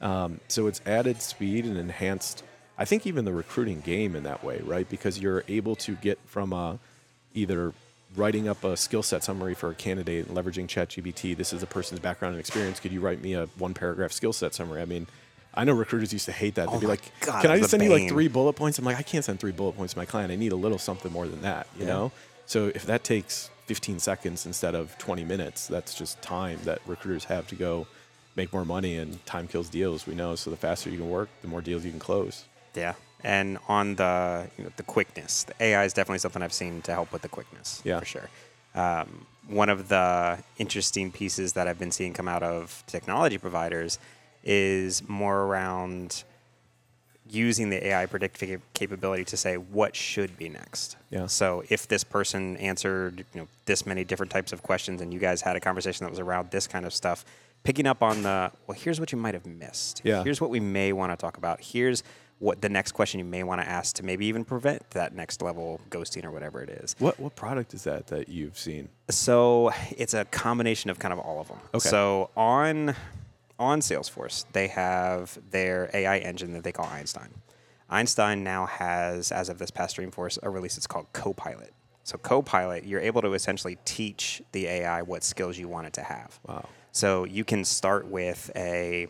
Um, 0.01 0.39
so 0.47 0.65
it's 0.67 0.81
added 0.85 1.21
speed 1.21 1.65
and 1.65 1.77
enhanced 1.77 2.43
I 2.79 2.85
think 2.85 3.05
even 3.05 3.25
the 3.25 3.33
recruiting 3.33 3.81
game 3.81 4.15
in 4.15 4.23
that 4.23 4.41
way, 4.41 4.61
right? 4.63 4.87
Because 4.87 5.19
you're 5.19 5.43
able 5.49 5.75
to 5.75 5.95
get 5.95 6.17
from 6.25 6.53
uh, 6.53 6.77
either 7.33 7.73
writing 8.15 8.47
up 8.47 8.63
a 8.63 8.77
skill 8.77 9.03
set 9.03 9.21
summary 9.21 9.53
for 9.53 9.69
a 9.69 9.75
candidate 9.75 10.27
and 10.27 10.35
leveraging 10.35 10.67
ChatGPT. 10.67 11.35
This 11.35 11.51
is 11.51 11.61
a 11.61 11.67
person's 11.67 11.99
background 11.99 12.35
and 12.35 12.39
experience. 12.39 12.79
Could 12.79 12.93
you 12.93 13.01
write 13.01 13.21
me 13.21 13.33
a 13.33 13.47
one 13.57 13.73
paragraph 13.73 14.13
skill 14.13 14.31
set 14.31 14.53
summary? 14.53 14.81
I 14.81 14.85
mean, 14.85 15.07
I 15.53 15.63
know 15.65 15.73
recruiters 15.73 16.13
used 16.13 16.25
to 16.25 16.31
hate 16.31 16.55
that. 16.55 16.69
They'd 16.69 16.77
Oh 16.77 16.79
be 16.79 16.85
like, 16.87 17.01
God, 17.21 17.41
"Can 17.41 17.51
I 17.51 17.57
just 17.57 17.71
send 17.71 17.83
you 17.83 17.89
like 17.89 18.07
three 18.07 18.27
bullet 18.27 18.53
points?" 18.53 18.77
I'm 18.79 18.85
like, 18.85 18.97
"I 18.97 19.01
can't 19.01 19.25
send 19.25 19.39
three 19.39 19.51
bullet 19.51 19.73
points 19.75 19.93
to 19.93 19.99
my 19.99 20.05
client. 20.05 20.31
I 20.31 20.35
need 20.35 20.51
a 20.51 20.55
little 20.55 20.77
something 20.77 21.11
more 21.11 21.27
than 21.27 21.41
that." 21.41 21.67
You 21.75 21.85
Yeah. 21.85 21.93
know. 21.93 22.11
So 22.45 22.67
if 22.73 22.85
that 22.85 23.03
takes 23.03 23.49
15 23.67 23.99
seconds 23.99 24.45
instead 24.45 24.73
of 24.75 24.97
20 24.97 25.23
minutes, 25.23 25.67
that's 25.67 25.93
just 25.93 26.21
time 26.21 26.59
that 26.63 26.79
recruiters 26.87 27.25
have 27.25 27.47
to 27.47 27.55
go 27.55 27.87
make 28.35 28.53
more 28.53 28.65
money, 28.65 28.95
and 28.97 29.23
time 29.25 29.47
kills 29.47 29.69
deals. 29.69 30.05
We 30.07 30.15
know. 30.15 30.35
So 30.35 30.49
the 30.49 30.57
faster 30.57 30.89
you 30.89 30.97
can 30.97 31.09
work, 31.09 31.29
the 31.41 31.47
more 31.47 31.61
deals 31.61 31.83
you 31.83 31.91
can 31.91 31.99
close. 31.99 32.45
Yeah. 32.75 32.93
And 33.23 33.57
on 33.67 33.95
the 33.95 34.49
you 34.57 34.63
know, 34.63 34.71
the 34.77 34.83
quickness, 34.83 35.43
the 35.43 35.53
AI 35.61 35.83
is 35.83 35.93
definitely 35.93 36.19
something 36.19 36.41
I've 36.41 36.53
seen 36.53 36.81
to 36.83 36.93
help 36.93 37.11
with 37.11 37.21
the 37.23 37.27
quickness. 37.27 37.81
Yeah. 37.83 37.99
For 37.99 38.05
sure. 38.05 38.29
Um, 38.75 39.25
one 39.47 39.67
of 39.69 39.89
the 39.89 40.37
interesting 40.57 41.11
pieces 41.11 41.53
that 41.53 41.67
I've 41.67 41.79
been 41.79 41.91
seeing 41.91 42.13
come 42.13 42.27
out 42.27 42.43
of 42.43 42.83
technology 42.87 43.37
providers 43.39 43.97
is 44.43 45.07
more 45.07 45.43
around 45.43 46.23
using 47.29 47.69
the 47.69 47.87
AI 47.87 48.05
predictive 48.07 48.61
capability 48.73 49.23
to 49.23 49.37
say 49.37 49.55
what 49.55 49.95
should 49.95 50.35
be 50.37 50.49
next. 50.49 50.97
Yeah. 51.09 51.27
So 51.27 51.63
if 51.69 51.87
this 51.87 52.03
person 52.03 52.57
answered, 52.57 53.25
you 53.33 53.41
know, 53.41 53.47
this 53.65 53.85
many 53.85 54.03
different 54.03 54.31
types 54.31 54.51
of 54.51 54.63
questions 54.63 55.01
and 55.01 55.13
you 55.13 55.19
guys 55.19 55.41
had 55.41 55.55
a 55.55 55.59
conversation 55.59 56.05
that 56.05 56.09
was 56.09 56.19
around 56.19 56.49
this 56.51 56.65
kind 56.65 56.85
of 56.85 56.93
stuff, 56.93 57.23
picking 57.63 57.85
up 57.85 58.01
on 58.01 58.23
the, 58.23 58.51
well, 58.65 58.77
here's 58.77 58.99
what 58.99 59.11
you 59.11 59.17
might 59.17 59.35
have 59.35 59.45
missed. 59.45 60.01
Yeah. 60.03 60.23
Here's 60.23 60.41
what 60.41 60.49
we 60.49 60.59
may 60.59 60.91
want 60.91 61.11
to 61.11 61.17
talk 61.17 61.37
about. 61.37 61.61
Here's 61.61 62.03
what 62.39 62.61
the 62.61 62.69
next 62.69 62.93
question 62.93 63.19
you 63.19 63.25
may 63.25 63.43
want 63.43 63.61
to 63.61 63.67
ask 63.67 63.97
to 63.97 64.03
maybe 64.03 64.25
even 64.25 64.45
prevent 64.45 64.89
that 64.91 65.13
next 65.13 65.41
level 65.41 65.81
ghosting 65.89 66.23
or 66.23 66.31
whatever 66.31 66.61
it 66.61 66.69
is. 66.69 66.95
What 66.97 67.19
what 67.19 67.35
product 67.35 67.73
is 67.73 67.83
that 67.83 68.07
that 68.07 68.29
you've 68.29 68.57
seen? 68.57 68.87
So 69.09 69.71
it's 69.91 70.13
a 70.13 70.23
combination 70.25 70.89
of 70.89 70.99
kind 70.99 71.13
of 71.13 71.19
all 71.19 71.41
of 71.41 71.49
them. 71.49 71.57
Okay. 71.73 71.89
So 71.89 72.29
on 72.37 72.95
on 73.59 73.81
Salesforce, 73.81 74.45
they 74.53 74.67
have 74.69 75.37
their 75.51 75.89
AI 75.93 76.19
engine 76.19 76.53
that 76.53 76.63
they 76.63 76.71
call 76.71 76.87
Einstein. 76.87 77.29
Einstein 77.89 78.43
now 78.43 78.65
has, 78.65 79.31
as 79.31 79.49
of 79.49 79.57
this 79.57 79.71
past 79.71 79.97
Dreamforce, 79.97 80.39
a 80.41 80.49
release 80.49 80.77
it's 80.77 80.87
called 80.87 81.07
Copilot. 81.13 81.73
So 82.03 82.17
Copilot, 82.17 82.85
you're 82.85 83.01
able 83.01 83.21
to 83.21 83.33
essentially 83.33 83.77
teach 83.85 84.41
the 84.51 84.67
AI 84.67 85.01
what 85.01 85.23
skills 85.23 85.57
you 85.57 85.67
want 85.67 85.87
it 85.87 85.93
to 85.93 86.03
have. 86.03 86.39
Wow. 86.47 86.67
So 86.91 87.23
you 87.23 87.43
can 87.43 87.65
start 87.65 88.07
with 88.07 88.49
a 88.55 89.07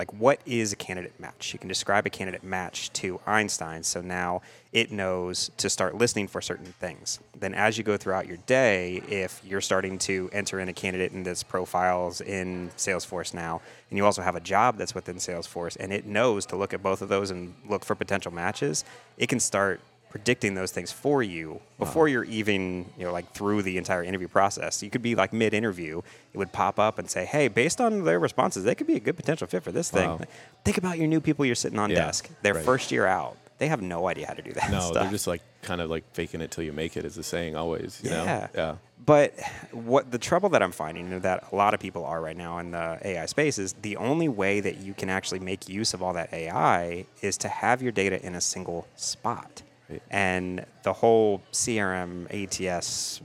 like 0.00 0.14
what 0.14 0.40
is 0.46 0.72
a 0.72 0.76
candidate 0.76 1.20
match? 1.20 1.52
You 1.52 1.58
can 1.58 1.68
describe 1.68 2.06
a 2.06 2.10
candidate 2.10 2.42
match 2.42 2.90
to 2.94 3.20
Einstein. 3.26 3.82
So 3.82 4.00
now 4.00 4.40
it 4.72 4.90
knows 4.90 5.50
to 5.58 5.68
start 5.68 5.94
listening 5.94 6.26
for 6.26 6.40
certain 6.40 6.72
things. 6.80 7.20
Then 7.38 7.52
as 7.52 7.76
you 7.76 7.84
go 7.84 7.98
throughout 7.98 8.26
your 8.26 8.38
day, 8.46 9.02
if 9.10 9.42
you're 9.44 9.60
starting 9.60 9.98
to 9.98 10.30
enter 10.32 10.58
in 10.58 10.70
a 10.70 10.72
candidate 10.72 11.12
in 11.12 11.22
this 11.22 11.42
profiles 11.42 12.22
in 12.22 12.70
Salesforce 12.78 13.34
now, 13.34 13.60
and 13.90 13.98
you 13.98 14.06
also 14.06 14.22
have 14.22 14.36
a 14.36 14.40
job 14.40 14.78
that's 14.78 14.94
within 14.94 15.16
Salesforce 15.16 15.76
and 15.78 15.92
it 15.92 16.06
knows 16.06 16.46
to 16.46 16.56
look 16.56 16.72
at 16.72 16.82
both 16.82 17.02
of 17.02 17.10
those 17.10 17.30
and 17.30 17.54
look 17.68 17.84
for 17.84 17.94
potential 17.94 18.32
matches, 18.32 18.84
it 19.18 19.28
can 19.28 19.38
start 19.38 19.82
predicting 20.10 20.54
those 20.54 20.72
things 20.72 20.90
for 20.92 21.22
you 21.22 21.52
uh-huh. 21.54 21.84
before 21.84 22.08
you're 22.08 22.24
even 22.24 22.84
you 22.98 23.04
know 23.04 23.12
like 23.12 23.30
through 23.32 23.62
the 23.62 23.78
entire 23.78 24.02
interview 24.02 24.28
process 24.28 24.82
you 24.82 24.90
could 24.90 25.02
be 25.02 25.14
like 25.14 25.32
mid-interview 25.32 26.02
it 26.32 26.38
would 26.38 26.52
pop 26.52 26.78
up 26.78 26.98
and 26.98 27.08
say 27.08 27.24
hey 27.24 27.48
based 27.48 27.80
on 27.80 28.04
their 28.04 28.18
responses 28.18 28.64
they 28.64 28.74
could 28.74 28.86
be 28.88 28.96
a 28.96 29.00
good 29.00 29.16
potential 29.16 29.46
fit 29.46 29.62
for 29.62 29.72
this 29.72 29.90
thing 29.90 30.08
Wow. 30.08 30.20
think 30.64 30.78
about 30.78 30.98
your 30.98 31.06
new 31.06 31.20
people 31.20 31.44
you're 31.46 31.54
sitting 31.54 31.78
on 31.78 31.90
Yeah, 31.90 31.96
desk 32.06 32.28
their 32.42 32.54
right. 32.54 32.64
first 32.64 32.90
year 32.90 33.06
out 33.06 33.36
they 33.58 33.68
have 33.68 33.82
no 33.82 34.08
idea 34.08 34.26
how 34.26 34.32
to 34.34 34.42
do 34.42 34.52
that 34.52 34.70
No, 34.70 34.80
stuff. 34.80 34.94
they're 34.94 35.10
just 35.10 35.26
like 35.26 35.42
kind 35.62 35.80
of 35.82 35.90
like 35.90 36.04
faking 36.14 36.40
it 36.40 36.50
till 36.50 36.64
you 36.64 36.72
make 36.72 36.96
it, 36.96 37.04
is 37.04 37.14
the 37.14 37.22
saying 37.22 37.56
always. 37.56 38.00
You 38.02 38.08
yeah. 38.10 38.24
Know? 38.24 38.48
Yeah. 38.54 38.74
But 39.04 39.34
what 39.70 40.10
the 40.10 40.16
trouble 40.16 40.48
that 40.48 40.62
I'm 40.62 40.72
finding 40.72 41.20
that 41.20 41.44
a 41.52 41.54
lot 41.54 41.74
of 41.74 41.80
people 41.80 42.06
are 42.06 42.22
right 42.22 42.36
now 42.36 42.56
in 42.56 42.70
the 42.70 42.98
AI 43.04 43.26
space 43.26 43.58
is 43.58 43.74
the 43.82 43.98
only 43.98 44.28
way 44.28 44.60
that 44.60 44.78
you 44.78 44.94
can 44.94 45.10
actually 45.10 45.40
make 45.40 45.68
use 45.68 45.92
of 45.92 46.02
all 46.02 46.14
that 46.14 46.32
AI 46.32 47.04
is 47.20 47.36
to 47.36 47.48
have 47.48 47.82
your 47.82 47.92
data 47.92 48.24
in 48.24 48.34
a 48.34 48.40
single 48.40 48.88
spot. 48.96 49.60
Right. 49.90 50.02
And 50.10 50.64
the 50.82 50.92
whole 50.92 51.42
CRM, 51.52 52.26
ATS, 52.30 53.20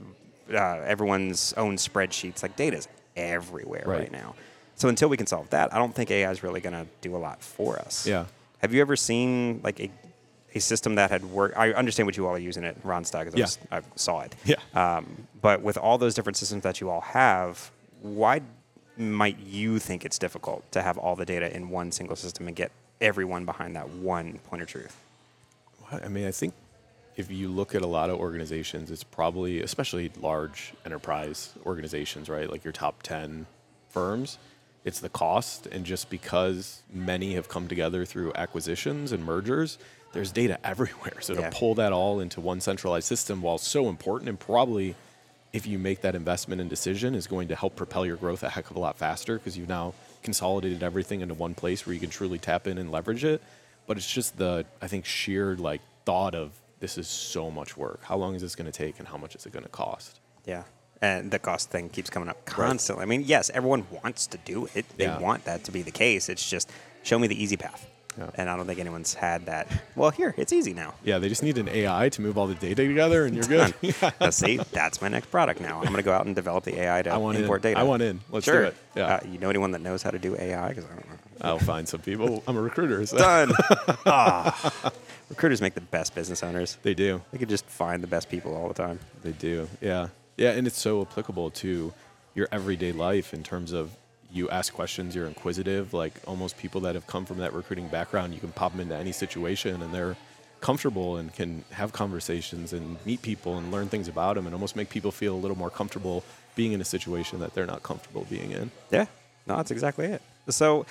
uh, 0.52 0.56
everyone's 0.84 1.52
own 1.56 1.76
spreadsheets, 1.76 2.42
like 2.42 2.56
data 2.56 2.76
is 2.76 2.88
everywhere 3.16 3.84
right. 3.86 4.00
Right. 4.00 4.12
now. 4.12 4.34
So 4.76 4.88
until 4.88 5.08
we 5.08 5.16
can 5.16 5.26
solve 5.26 5.48
that, 5.50 5.72
I 5.72 5.78
don't 5.78 5.94
think 5.94 6.10
AI 6.10 6.30
is 6.30 6.42
really 6.42 6.60
going 6.60 6.74
to 6.74 6.86
do 7.00 7.16
a 7.16 7.18
lot 7.18 7.42
for 7.42 7.78
us. 7.78 8.06
Yeah. 8.06 8.26
Have 8.58 8.74
you 8.74 8.80
ever 8.82 8.94
seen 8.96 9.60
like 9.64 9.80
a, 9.80 9.90
a 10.54 10.60
system 10.60 10.96
that 10.96 11.10
had 11.10 11.24
worked? 11.24 11.56
I 11.56 11.72
understand 11.72 12.06
what 12.06 12.16
you 12.16 12.26
all 12.26 12.34
are 12.34 12.38
using 12.38 12.64
at 12.64 12.82
Randstad 12.82 13.24
because 13.24 13.58
Yeah. 13.70 13.78
I, 13.78 13.82
saw 13.94 14.20
it. 14.20 14.34
Yeah. 14.44 14.56
Um, 14.74 15.26
but 15.40 15.62
with 15.62 15.78
all 15.78 15.96
those 15.98 16.14
different 16.14 16.36
systems 16.36 16.62
that 16.64 16.80
you 16.80 16.90
all 16.90 17.00
have, 17.00 17.70
why 18.02 18.42
might 18.98 19.38
you 19.38 19.78
think 19.78 20.04
it's 20.04 20.18
difficult 20.18 20.70
to 20.72 20.82
have 20.82 20.98
all 20.98 21.16
the 21.16 21.26
data 21.26 21.54
in 21.54 21.68
one 21.70 21.90
single 21.92 22.16
system 22.16 22.46
and 22.46 22.56
get 22.56 22.70
everyone 23.00 23.44
behind 23.44 23.76
that 23.76 23.88
one 23.88 24.38
point 24.50 24.62
of 24.62 24.68
truth? 24.68 24.96
I 25.90 26.08
mean, 26.08 26.26
I 26.26 26.30
think 26.30 26.54
if 27.16 27.30
you 27.30 27.48
look 27.48 27.74
at 27.74 27.82
a 27.82 27.86
lot 27.86 28.10
of 28.10 28.18
organizations, 28.18 28.90
it's 28.90 29.04
probably, 29.04 29.62
especially 29.62 30.10
large 30.20 30.74
enterprise 30.84 31.54
organizations, 31.64 32.28
right? 32.28 32.50
Like 32.50 32.64
your 32.64 32.72
top 32.72 33.02
10 33.02 33.46
firms, 33.88 34.38
it's 34.84 35.00
the 35.00 35.08
cost. 35.08 35.66
And 35.66 35.86
just 35.86 36.10
because 36.10 36.82
many 36.92 37.34
have 37.34 37.48
come 37.48 37.68
together 37.68 38.04
through 38.04 38.32
acquisitions 38.34 39.12
and 39.12 39.24
mergers, 39.24 39.78
there's 40.12 40.30
data 40.30 40.58
everywhere. 40.64 41.20
So 41.20 41.34
Yeah. 41.34 41.48
to 41.48 41.56
pull 41.56 41.74
that 41.76 41.92
all 41.92 42.20
into 42.20 42.40
one 42.40 42.60
centralized 42.60 43.06
system, 43.06 43.40
while 43.40 43.58
so 43.58 43.88
important 43.88 44.28
and 44.28 44.38
probably 44.38 44.94
if 45.52 45.66
you 45.66 45.78
make 45.78 46.02
that 46.02 46.14
investment 46.14 46.60
and 46.60 46.68
decision 46.68 47.14
is 47.14 47.26
going 47.26 47.48
to 47.48 47.56
help 47.56 47.76
propel 47.76 48.04
your 48.04 48.16
growth 48.16 48.42
a 48.42 48.50
heck 48.50 48.68
of 48.70 48.76
a 48.76 48.78
lot 48.78 48.98
faster 48.98 49.38
because 49.38 49.56
you've 49.56 49.68
now 49.68 49.94
consolidated 50.22 50.82
everything 50.82 51.22
into 51.22 51.32
one 51.32 51.54
place 51.54 51.86
where 51.86 51.94
you 51.94 52.00
can 52.00 52.10
truly 52.10 52.38
tap 52.38 52.66
in 52.66 52.76
and 52.76 52.92
leverage 52.92 53.24
it. 53.24 53.40
But 53.86 53.96
it's 53.96 54.10
just 54.10 54.36
the 54.38 54.64
I 54.82 54.86
think 54.88 55.04
sheer 55.04 55.56
like 55.56 55.80
thought 56.04 56.34
of 56.34 56.52
this 56.80 56.98
is 56.98 57.08
so 57.08 57.50
much 57.50 57.76
work. 57.76 58.02
How 58.04 58.16
long 58.16 58.34
is 58.34 58.42
this 58.42 58.54
going 58.54 58.70
to 58.70 58.76
take 58.76 58.98
and 58.98 59.08
how 59.08 59.16
much 59.16 59.34
is 59.34 59.46
it 59.46 59.52
going 59.52 59.64
to 59.64 59.68
cost? 59.70 60.20
Yeah. 60.44 60.64
And 61.02 61.30
the 61.30 61.38
cost 61.38 61.70
thing 61.70 61.88
keeps 61.90 62.10
coming 62.10 62.28
up 62.28 62.44
constantly. 62.46 63.02
I 63.02 63.06
mean, 63.06 63.22
yes, 63.24 63.50
everyone 63.50 63.86
wants 64.02 64.26
to 64.28 64.38
do 64.38 64.68
it. 64.74 64.86
They 64.96 65.04
Yeah. 65.04 65.18
want 65.18 65.44
that 65.44 65.64
to 65.64 65.72
be 65.72 65.82
the 65.82 65.90
case. 65.90 66.28
It's 66.28 66.48
just 66.48 66.70
show 67.02 67.18
me 67.18 67.28
the 67.28 67.40
easy 67.42 67.56
path. 67.56 67.86
Yeah. 68.18 68.30
And 68.34 68.48
I 68.48 68.56
don't 68.56 68.66
think 68.66 68.78
anyone's 68.80 69.12
had 69.12 69.44
that. 69.44 69.68
Well, 69.94 70.08
here, 70.10 70.34
it's 70.38 70.50
easy 70.50 70.72
now. 70.72 70.94
Yeah, 71.04 71.18
they 71.18 71.28
just 71.28 71.42
need 71.42 71.58
an 71.58 71.68
AI 71.68 72.08
to 72.08 72.22
move 72.22 72.38
all 72.38 72.46
the 72.46 72.54
data 72.54 72.86
together 72.86 73.26
and 73.26 73.34
you're 73.36 73.44
good. 73.44 73.74
Done. 74.00 74.12
Now, 74.18 74.30
see, 74.30 74.56
that's 74.72 75.02
my 75.02 75.08
next 75.08 75.30
product 75.30 75.60
now. 75.60 75.76
I'm 75.78 75.84
going 75.84 75.96
to 75.96 76.02
go 76.02 76.12
out 76.14 76.24
and 76.24 76.34
develop 76.34 76.64
the 76.64 76.80
AI 76.80 77.02
to 77.02 77.10
I 77.10 77.18
want 77.18 77.36
import 77.36 77.62
in. 77.64 77.72
data. 77.72 77.80
I 77.80 77.82
want 77.82 78.00
in. 78.02 78.20
Let's 78.30 78.46
do 78.46 78.52
sure. 78.52 78.62
it. 78.64 78.76
Yeah. 78.94 79.16
Uh, 79.16 79.20
you 79.30 79.38
know 79.38 79.50
anyone 79.50 79.72
that 79.72 79.82
knows 79.82 80.02
how 80.02 80.10
to 80.12 80.18
do 80.18 80.34
AI? 80.34 80.68
Because 80.68 80.84
I 80.86 80.88
don't 80.94 81.08
know. 81.10 81.15
I'll 81.40 81.58
find 81.58 81.88
some 81.88 82.00
people. 82.00 82.42
I'm 82.46 82.56
a 82.56 82.60
recruiter. 82.60 83.04
So 83.06 83.18
Done. 83.18 83.52
ah. 84.06 84.92
Recruiters 85.28 85.60
make 85.60 85.74
the 85.74 85.80
best 85.80 86.14
business 86.14 86.42
owners. 86.42 86.78
they 86.82 86.94
do. 86.94 87.20
They 87.32 87.38
could 87.38 87.48
just 87.48 87.66
find 87.66 88.02
the 88.02 88.06
best 88.06 88.28
people 88.28 88.54
all 88.54 88.68
the 88.68 88.74
time. 88.74 89.00
They 89.22 89.32
do. 89.32 89.68
Yeah. 89.80 90.08
Yeah. 90.36 90.52
And 90.52 90.66
it's 90.66 90.80
so 90.80 91.02
applicable 91.02 91.50
to 91.50 91.92
your 92.34 92.48
everyday 92.52 92.92
life 92.92 93.34
in 93.34 93.42
terms 93.42 93.72
of 93.72 93.90
you 94.32 94.48
ask 94.50 94.72
questions, 94.72 95.14
you're 95.14 95.26
inquisitive. 95.26 95.94
Like 95.94 96.14
almost 96.26 96.58
people 96.58 96.80
that 96.82 96.94
have 96.94 97.06
come 97.06 97.24
from 97.26 97.38
that 97.38 97.52
recruiting 97.52 97.88
background, 97.88 98.34
you 98.34 98.40
can 98.40 98.52
pop 98.52 98.72
them 98.72 98.80
into 98.80 98.94
any 98.96 99.12
situation 99.12 99.82
and 99.82 99.92
they're 99.92 100.16
comfortable 100.60 101.16
and 101.16 101.32
can 101.34 101.64
have 101.70 101.92
conversations 101.92 102.72
and 102.72 102.96
meet 103.04 103.22
people 103.22 103.58
and 103.58 103.70
learn 103.70 103.88
things 103.88 104.08
about 104.08 104.34
them 104.34 104.46
and 104.46 104.54
almost 104.54 104.76
make 104.76 104.88
people 104.88 105.10
feel 105.10 105.34
a 105.34 105.36
little 105.36 105.56
more 105.56 105.70
comfortable 105.70 106.24
being 106.54 106.72
in 106.72 106.80
a 106.80 106.84
situation 106.84 107.38
that 107.40 107.54
they're 107.54 107.66
not 107.66 107.82
comfortable 107.82 108.26
being 108.30 108.50
in. 108.52 108.70
Yeah, 108.90 109.06
no, 109.46 109.56
that's 109.56 109.70
exactly 109.70 110.06
it. 110.06 110.22
So, 110.48 110.86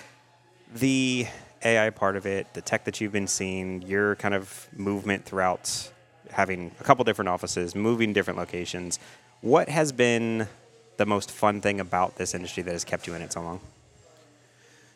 the 0.73 1.28
AI 1.63 1.89
part 1.89 2.15
of 2.15 2.25
it, 2.25 2.54
the 2.54 2.62
tech 2.62 2.86
that 2.86 3.01
you've 3.01 3.12
been 3.12 3.28
seeing, 3.28 3.82
your 3.82 4.15
kind 4.15 4.34
of 4.34 4.67
movement 4.73 5.25
throughout 5.25 5.91
having 6.32 6.71
a 6.80 6.84
couple 6.84 7.04
different 7.04 7.30
offices, 7.30 7.75
moving 7.75 8.13
different 8.13 8.38
locations, 8.38 8.99
what 9.41 9.69
has 9.69 9.91
been 9.91 10.47
the 10.97 11.06
most 11.06 11.32
fun 11.32 11.62
thing 11.62 11.80
about 11.80 12.15
this 12.15 12.34
industry 12.34 12.63
that 12.63 12.71
has 12.71 12.84
kept 12.84 13.08
you 13.08 13.13
in 13.13 13.21
it 13.21 13.32
so 13.34 13.41
long? 13.41 13.60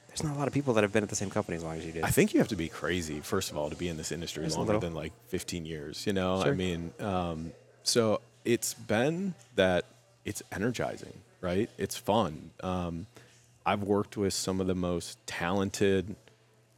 There's 0.08 0.24
not 0.24 0.36
a 0.36 0.40
lot 0.40 0.48
of 0.48 0.54
people 0.54 0.74
that 0.74 0.84
have 0.84 0.92
been 0.92 1.04
at 1.04 1.10
the 1.10 1.16
same 1.16 1.30
company 1.30 1.56
as 1.56 1.64
long 1.64 1.78
as 1.78 1.86
you 1.86 1.92
did. 1.92 2.04
I 2.04 2.10
think 2.10 2.34
you 2.34 2.40
have 2.40 2.50
to 2.50 2.56
be 2.56 2.68
crazy, 2.68 3.20
first 3.20 3.52
of 3.52 3.58
all, 3.58 3.70
to 3.70 3.76
be 3.76 3.88
in 3.88 3.96
this 3.96 4.12
industry 4.12 4.44
Just 4.44 4.58
longer 4.58 4.80
than 4.80 4.94
like 4.94 5.14
15 5.28 5.66
years. 5.66 6.06
You 6.06 6.14
know, 6.14 6.42
I 6.42 6.52
mean, 6.52 6.94
um, 7.00 7.52
so 7.84 8.22
it's 8.44 8.74
been 8.74 9.36
that 9.56 9.86
it's 10.26 10.42
energizing, 10.52 11.14
right? 11.42 11.70
It's 11.78 11.96
fun. 11.96 12.52
Um, 12.62 13.06
I've 13.66 13.84
worked 13.84 14.18
with 14.18 14.34
some 14.34 14.62
of 14.62 14.68
the 14.68 14.76
most 14.76 15.18
talented, 15.28 16.16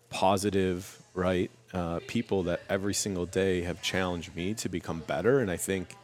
positive, 0.09 1.01
right, 1.13 1.49
uh, 1.73 1.99
people 2.07 2.43
that 2.43 2.61
every 2.69 2.93
single 2.93 3.25
day 3.25 3.61
have 3.61 3.81
challenged 3.81 4.35
me 4.35 4.53
to 4.55 4.69
become 4.69 4.99
better. 5.07 5.39
And 5.39 5.49
I 5.49 5.57
think 5.57 5.95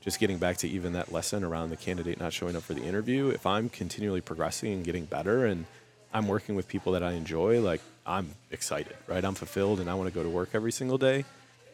just 0.00 0.20
getting 0.20 0.38
back 0.38 0.56
to 0.58 0.68
even 0.68 0.92
that 0.92 1.10
lesson 1.10 1.42
around 1.42 1.70
the 1.70 1.76
candidate 1.76 2.20
not 2.20 2.32
showing 2.32 2.54
up 2.54 2.62
for 2.62 2.74
the 2.74 2.82
interview, 2.84 3.28
if 3.28 3.44
I'm 3.44 3.68
continually 3.68 4.20
progressing 4.20 4.72
and 4.72 4.84
getting 4.84 5.04
better 5.04 5.46
and 5.46 5.66
I'm 6.14 6.28
working 6.28 6.54
with 6.54 6.68
people 6.68 6.92
that 6.92 7.02
I 7.02 7.12
enjoy, 7.12 7.60
like 7.60 7.80
I'm 8.06 8.30
excited, 8.50 8.96
right? 9.08 9.24
I'm 9.24 9.34
fulfilled 9.34 9.80
and 9.80 9.90
I 9.90 9.94
want 9.94 10.08
to 10.08 10.14
go 10.14 10.22
to 10.22 10.28
work 10.28 10.50
every 10.54 10.72
single 10.72 10.96
day. 10.96 11.24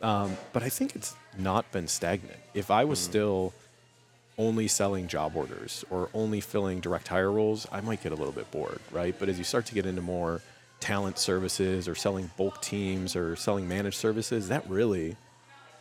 Um, 0.00 0.36
but 0.52 0.62
I 0.62 0.68
think 0.68 0.96
it's 0.96 1.14
not 1.38 1.70
been 1.72 1.86
stagnant. 1.86 2.38
If 2.54 2.70
I 2.70 2.84
was 2.84 2.98
still 2.98 3.52
only 4.38 4.68
selling 4.68 5.08
job 5.08 5.36
orders 5.36 5.84
or 5.90 6.08
only 6.14 6.40
filling 6.40 6.80
direct 6.80 7.08
hire 7.08 7.30
roles, 7.30 7.66
I 7.70 7.80
might 7.80 8.02
get 8.02 8.12
a 8.12 8.14
little 8.14 8.32
bit 8.32 8.50
bored, 8.50 8.80
right? 8.90 9.14
But 9.18 9.28
as 9.28 9.38
you 9.38 9.44
start 9.44 9.66
to 9.66 9.74
get 9.74 9.86
into 9.86 10.02
more 10.02 10.40
talent 10.80 11.18
services 11.18 11.86
or 11.86 11.94
selling 11.94 12.30
bulk 12.36 12.60
teams 12.60 13.14
or 13.14 13.36
selling 13.36 13.68
managed 13.68 13.96
services, 13.96 14.48
that 14.48 14.68
really, 14.68 15.16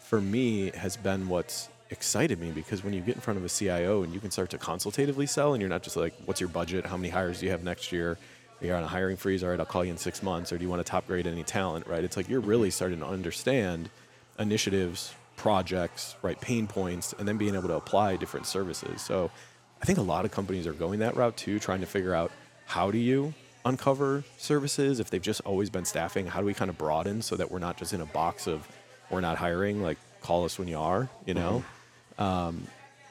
for 0.01 0.21
me, 0.21 0.71
has 0.71 0.97
been 0.97 1.27
what's 1.27 1.69
excited 1.89 2.39
me 2.39 2.51
because 2.51 2.83
when 2.83 2.93
you 2.93 3.01
get 3.01 3.15
in 3.15 3.21
front 3.21 3.37
of 3.37 3.43
a 3.43 3.49
CIO 3.49 4.03
and 4.03 4.13
you 4.13 4.19
can 4.19 4.31
start 4.31 4.49
to 4.49 4.57
consultatively 4.57 5.25
sell 5.25 5.53
and 5.53 5.61
you're 5.61 5.69
not 5.69 5.83
just 5.83 5.97
like, 5.97 6.13
what's 6.25 6.39
your 6.39 6.49
budget? 6.49 6.85
How 6.85 6.97
many 6.97 7.09
hires 7.09 7.39
do 7.39 7.45
you 7.45 7.51
have 7.51 7.63
next 7.63 7.91
year? 7.91 8.17
You're 8.61 8.77
on 8.77 8.83
a 8.83 8.87
hiring 8.87 9.17
freeze. 9.17 9.43
All 9.43 9.49
right, 9.49 9.59
I'll 9.59 9.65
call 9.65 9.83
you 9.83 9.91
in 9.91 9.97
six 9.97 10.21
months. 10.21 10.53
Or 10.53 10.57
do 10.57 10.63
you 10.63 10.69
want 10.69 10.85
to 10.85 10.89
top 10.89 11.07
grade 11.07 11.27
any 11.27 11.43
talent, 11.43 11.87
right? 11.87 12.03
It's 12.03 12.15
like 12.15 12.29
you're 12.29 12.39
really 12.39 12.69
starting 12.69 12.99
to 12.99 13.07
understand 13.07 13.89
initiatives, 14.37 15.13
projects, 15.41 16.15
right, 16.21 16.39
pain 16.39 16.67
points, 16.67 17.15
and 17.17 17.27
then 17.27 17.35
being 17.35 17.55
able 17.55 17.67
to 17.67 17.73
apply 17.73 18.15
different 18.15 18.45
services. 18.45 19.01
So 19.01 19.31
I 19.81 19.85
think 19.85 19.97
a 19.97 20.03
lot 20.03 20.23
of 20.23 20.29
companies 20.29 20.67
are 20.67 20.73
going 20.73 20.99
that 20.99 21.15
route 21.15 21.35
too, 21.35 21.57
trying 21.57 21.79
to 21.79 21.87
figure 21.87 22.13
out 22.13 22.31
how 22.67 22.91
do 22.91 22.99
you 22.99 23.33
uncover 23.65 24.23
services 24.37 24.99
if 24.99 25.09
they've 25.09 25.21
just 25.21 25.41
always 25.41 25.69
been 25.69 25.85
staffing 25.85 26.25
how 26.25 26.39
do 26.39 26.47
we 26.47 26.53
kind 26.53 26.69
of 26.69 26.79
broaden 26.79 27.21
so 27.21 27.35
that 27.35 27.51
we're 27.51 27.59
not 27.59 27.77
just 27.77 27.93
in 27.93 28.01
a 28.01 28.05
box 28.07 28.47
of 28.47 28.67
we're 29.11 29.21
not 29.21 29.37
hiring 29.37 29.83
like 29.83 29.99
call 30.21 30.45
us 30.45 30.57
when 30.57 30.67
you 30.67 30.79
are 30.79 31.07
you 31.27 31.35
know 31.35 31.63
mm-hmm. 32.17 32.23
um, 32.23 32.63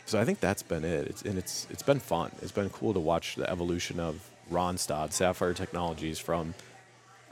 so 0.07 0.21
i 0.21 0.25
think 0.25 0.41
that's 0.41 0.65
been 0.65 0.85
it 0.85 1.07
it's, 1.07 1.23
and 1.23 1.39
it's 1.39 1.69
it's 1.71 1.85
been 1.85 2.01
fun 2.01 2.33
it's 2.43 2.51
been 2.51 2.69
cool 2.71 2.93
to 2.93 2.99
watch 2.99 3.37
the 3.37 3.49
evolution 3.49 4.01
of 4.01 4.29
Randstad 4.51 5.13
sapphire 5.13 5.55
technologies 5.55 6.19
from 6.19 6.53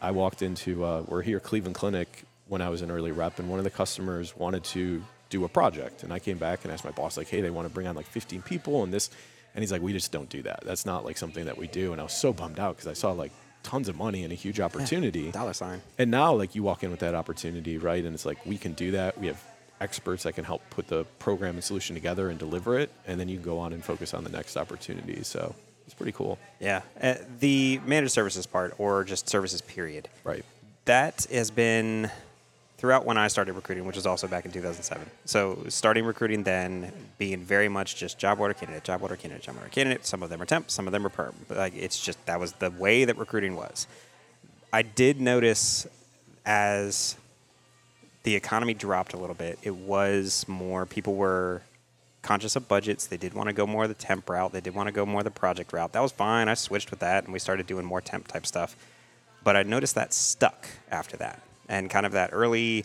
i 0.01 0.13
walked 0.13 0.43
into 0.43 0.85
uh, 0.85 1.03
we're 1.09 1.23
here 1.23 1.41
cleveland 1.41 1.75
clinic 1.75 2.25
when 2.49 2.61
i 2.63 2.69
was 2.69 2.83
an 2.83 2.91
early 2.91 3.13
rep 3.13 3.39
and 3.39 3.49
one 3.49 3.59
of 3.59 3.65
the 3.65 3.71
customers 3.71 4.37
wanted 4.37 4.65
to 4.65 5.03
do 5.31 5.45
a 5.45 5.49
project 5.49 6.03
and 6.03 6.13
i 6.13 6.19
came 6.19 6.39
back 6.39 6.65
and 6.65 6.73
asked 6.73 6.85
my 6.85 6.91
boss 6.91 7.17
like 7.17 7.29
hey 7.29 7.41
they 7.41 7.51
want 7.51 7.67
to 7.69 7.73
bring 7.73 7.87
on 7.87 7.95
like 7.95 8.07
15 8.07 8.43
people 8.43 8.83
and 8.83 8.93
this 8.93 9.11
and 9.55 9.63
he's 9.65 9.73
like, 9.73 9.83
we 9.83 9.93
just 9.93 10.13
don't 10.13 10.29
do 10.29 10.43
that. 10.43 10.63
That's 10.65 10.87
not 10.87 11.05
like 11.05 11.19
something 11.19 11.47
that 11.47 11.59
we 11.59 11.67
do. 11.67 11.91
And 11.91 12.01
I 12.01 12.05
was 12.05 12.13
so 12.13 12.33
bummed 12.33 12.61
out 12.61 12.77
because 12.77 12.87
I 12.87 12.93
saw 12.93 13.11
like 13.11 13.33
tons 13.63 13.89
of 13.89 13.97
money 13.97 14.23
and 14.23 14.33
a 14.33 14.37
huge 14.37 14.61
opportunity. 14.61 15.23
Yeah, 15.23 15.31
dollar 15.33 15.53
sign. 15.53 15.83
And 15.99 16.13
now 16.13 16.33
like 16.33 16.55
you 16.55 16.63
walk 16.63 16.85
in 16.85 16.93
with 16.93 17.01
that 17.01 17.17
opportunity, 17.17 17.77
right? 17.77 18.05
And 18.05 18.15
it's 18.15 18.25
like 18.25 18.45
we 18.47 18.57
can 18.57 18.75
do 18.75 18.93
that. 18.93 19.19
We 19.19 19.27
have 19.27 19.43
experts 19.81 20.23
that 20.23 20.35
can 20.35 20.45
help 20.45 20.63
put 20.71 20.87
the 20.87 21.05
program 21.19 21.57
and 21.57 21.65
solution 21.65 21.95
together 21.95 22.31
and 22.31 22.39
deliver 22.39 22.79
it, 22.79 22.91
and 23.07 23.19
then 23.19 23.29
you 23.29 23.39
go 23.39 23.59
on 23.59 23.73
and 23.73 23.85
focus 23.85 24.15
on 24.15 24.23
the 24.23 24.31
next 24.31 24.57
opportunity. 24.57 25.25
So 25.25 25.55
it's 25.87 25.95
pretty 25.95 26.13
cool. 26.13 26.39
Yeah, 26.61 26.83
uh, 27.03 27.15
the 27.41 27.81
managed 27.85 28.13
services 28.13 28.47
part, 28.47 28.75
or 28.79 29.03
just 29.03 29.29
services 29.29 29.61
period. 29.61 30.09
Right. 30.25 30.45
That 30.85 31.27
has 31.33 31.51
been 31.51 32.13
throughout 32.79 33.05
when 33.05 33.19
I 33.19 33.27
started 33.27 33.55
recruiting, 33.55 33.85
which 33.85 33.97
was 33.97 34.07
also 34.07 34.29
back 34.29 34.45
in 34.45 34.53
2007. 34.53 35.11
So 35.25 35.65
starting 35.69 36.05
recruiting 36.05 36.45
then, 36.45 36.93
being 37.19 37.41
very 37.41 37.69
much 37.69 37.97
just 37.97 38.19
job 38.19 38.41
order 38.41 38.55
candidate, 38.55 38.85
job 38.85 39.03
order 39.03 39.17
candidate, 39.17 39.43
job 39.43 39.57
order 39.57 39.69
candidate. 39.69 40.07
Some 40.07 40.23
of 40.23 40.31
them 40.31 40.41
are 40.41 40.47
temp, 40.47 40.71
some 40.71 40.87
of 40.87 40.93
them 40.93 41.05
are 41.05 41.11
perm. 41.11 41.35
But 41.49 41.59
like 41.59 41.75
it's 41.77 42.01
just 42.01 42.25
that 42.27 42.39
was 42.41 42.53
the 42.53 42.71
way 42.71 43.05
that 43.05 43.19
recruiting 43.19 43.57
was. 43.57 43.89
I 44.73 44.83
did 44.83 45.21
notice 45.21 45.87
as 46.47 47.17
the 48.23 48.37
economy 48.37 48.75
dropped 48.75 49.13
a 49.13 49.17
little 49.17 49.35
bit, 49.35 49.59
it 49.63 49.75
was 49.75 50.47
more 50.47 50.87
people 50.87 51.15
were 51.15 51.63
conscious 52.23 52.55
of 52.55 52.69
budgets. 52.69 53.07
They 53.07 53.17
did 53.17 53.35
want 53.35 53.49
to 53.49 53.53
go 53.53 53.67
more 53.67 53.89
the 53.89 53.95
temp 53.95 54.31
route. 54.31 54.53
They 54.53 54.61
did 54.61 54.75
want 54.75 54.87
to 54.87 54.93
go 54.93 55.05
more 55.05 55.23
the 55.25 55.31
project 55.31 55.73
route. 55.73 55.93
That 55.93 56.03
was 56.03 56.13
fine. 56.13 56.49
I 56.49 56.55
switched 56.55 56.91
with 56.91 57.01
that 57.01 57.25
and 57.25 57.33
we 57.33 57.41
started 57.41 57.67
doing 57.67 57.85
more 57.85 58.01
temp 58.01 58.29
type 58.29 58.47
stuff. 58.47 58.77
But 59.43 59.57
I 59.57 59.63
noticed 59.65 59.97
that 59.97 60.13
stuck 60.13 60.69
after 60.91 61.17
that 61.17 61.43
and 61.69 61.91
kind 61.91 62.07
of 62.07 62.13
that 62.13 62.31
early 62.33 62.85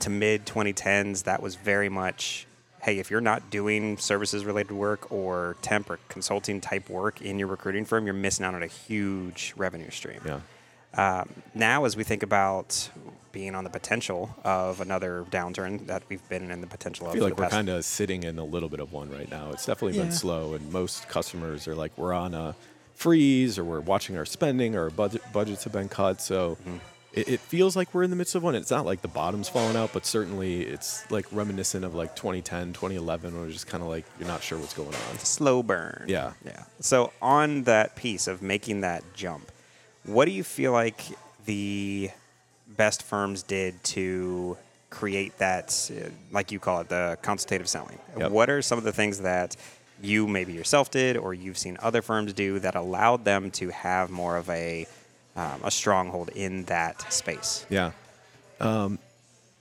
to 0.00 0.10
mid 0.10 0.46
2010s, 0.46 1.24
that 1.24 1.42
was 1.42 1.54
very 1.56 1.88
much 1.88 2.46
hey, 2.84 2.98
if 2.98 3.10
you're 3.10 3.22
not 3.22 3.48
doing 3.48 3.96
services 3.96 4.44
related 4.44 4.72
work 4.72 5.10
or 5.10 5.56
temp 5.62 5.88
or 5.88 5.98
consulting 6.10 6.60
type 6.60 6.90
work 6.90 7.22
in 7.22 7.38
your 7.38 7.48
recruiting 7.48 7.82
firm, 7.82 8.04
you're 8.04 8.12
missing 8.12 8.44
out 8.44 8.54
on 8.54 8.62
a 8.62 8.66
huge 8.66 9.54
revenue 9.56 9.88
stream. 9.90 10.20
Yeah. 10.22 10.40
Um, 10.96 11.30
now, 11.54 11.86
as 11.86 11.96
we 11.96 12.04
think 12.04 12.22
about 12.22 12.90
being 13.32 13.54
on 13.54 13.64
the 13.64 13.70
potential 13.70 14.36
of 14.44 14.82
another 14.82 15.24
downturn 15.30 15.86
that 15.86 16.02
we've 16.10 16.26
been 16.28 16.50
in 16.50 16.60
the 16.60 16.66
potential 16.66 17.06
of, 17.06 17.12
I 17.12 17.14
feel 17.14 17.24
like 17.24 17.38
we're 17.38 17.48
kind 17.48 17.70
of 17.70 17.86
sitting 17.86 18.22
in 18.22 18.38
a 18.38 18.44
little 18.44 18.68
bit 18.68 18.80
of 18.80 18.92
one 18.92 19.10
right 19.10 19.30
now. 19.30 19.50
It's 19.50 19.64
definitely 19.64 19.96
yeah. 19.96 20.04
been 20.04 20.12
slow, 20.12 20.52
and 20.52 20.70
most 20.70 21.08
customers 21.08 21.66
are 21.66 21.74
like, 21.74 21.96
we're 21.96 22.12
on 22.12 22.34
a 22.34 22.54
freeze, 22.92 23.58
or 23.58 23.64
we're 23.64 23.80
watching 23.80 24.18
our 24.18 24.26
spending, 24.26 24.76
or 24.76 24.82
our 24.82 24.90
budget 24.90 25.22
budgets 25.32 25.64
have 25.64 25.72
been 25.72 25.88
cut. 25.88 26.20
So. 26.20 26.58
Mm-hmm 26.60 26.76
it, 27.14 27.28
it, 27.28 27.40
feels 27.40 27.76
like 27.76 27.94
we're 27.94 28.02
in 28.02 28.10
the 28.10 28.16
midst 28.16 28.34
of 28.34 28.42
one. 28.42 28.54
It's 28.54 28.70
not 28.70 28.84
like 28.84 29.00
the 29.00 29.08
bottom's 29.08 29.48
falling 29.48 29.76
out, 29.76 29.92
but 29.92 30.04
certainly 30.04 30.62
it's 30.62 31.08
like 31.10 31.26
reminiscent 31.30 31.84
of 31.84 31.94
like 31.94 32.16
2010, 32.16 32.72
2011, 32.72 33.36
where 33.36 33.44
it's 33.46 33.54
just 33.54 33.66
kind 33.68 33.82
of 33.82 33.88
like 33.88 34.04
you're 34.18 34.28
not 34.28 34.42
sure 34.42 34.58
what's 34.58 34.74
going 34.74 34.88
on. 34.88 35.18
Slow 35.18 35.62
burn. 35.62 36.04
Yeah. 36.08 36.32
Yeah. 36.44 36.64
So 36.80 37.12
on 37.22 37.64
that 37.64 37.94
piece 37.94 38.26
of 38.26 38.42
making 38.42 38.80
that 38.80 39.04
jump, 39.14 39.50
what 40.04 40.24
do 40.24 40.32
you 40.32 40.42
feel 40.42 40.72
like 40.72 41.02
the 41.46 42.10
best 42.66 43.02
firms 43.02 43.42
did 43.42 43.82
to 43.84 44.56
create 44.90 45.38
that, 45.38 45.90
like 46.32 46.50
you 46.50 46.58
call 46.58 46.80
it, 46.80 46.88
the 46.88 47.16
consultative 47.22 47.68
selling? 47.68 47.98
Yep. 48.18 48.32
What 48.32 48.50
are 48.50 48.60
some 48.60 48.78
of 48.78 48.84
the 48.84 48.92
things 48.92 49.20
that 49.20 49.56
you 50.02 50.26
maybe 50.26 50.52
yourself 50.52 50.90
did 50.90 51.16
or 51.16 51.32
you've 51.32 51.56
seen 51.56 51.78
other 51.80 52.02
firms 52.02 52.32
do 52.32 52.58
that 52.58 52.74
allowed 52.74 53.24
them 53.24 53.50
to 53.52 53.70
have 53.70 54.10
more 54.10 54.36
of 54.36 54.50
a 54.50 54.86
um, 55.36 55.60
a 55.64 55.70
stronghold 55.70 56.30
in 56.34 56.64
that 56.64 57.12
space. 57.12 57.66
Yeah. 57.68 57.92
Um, 58.60 58.98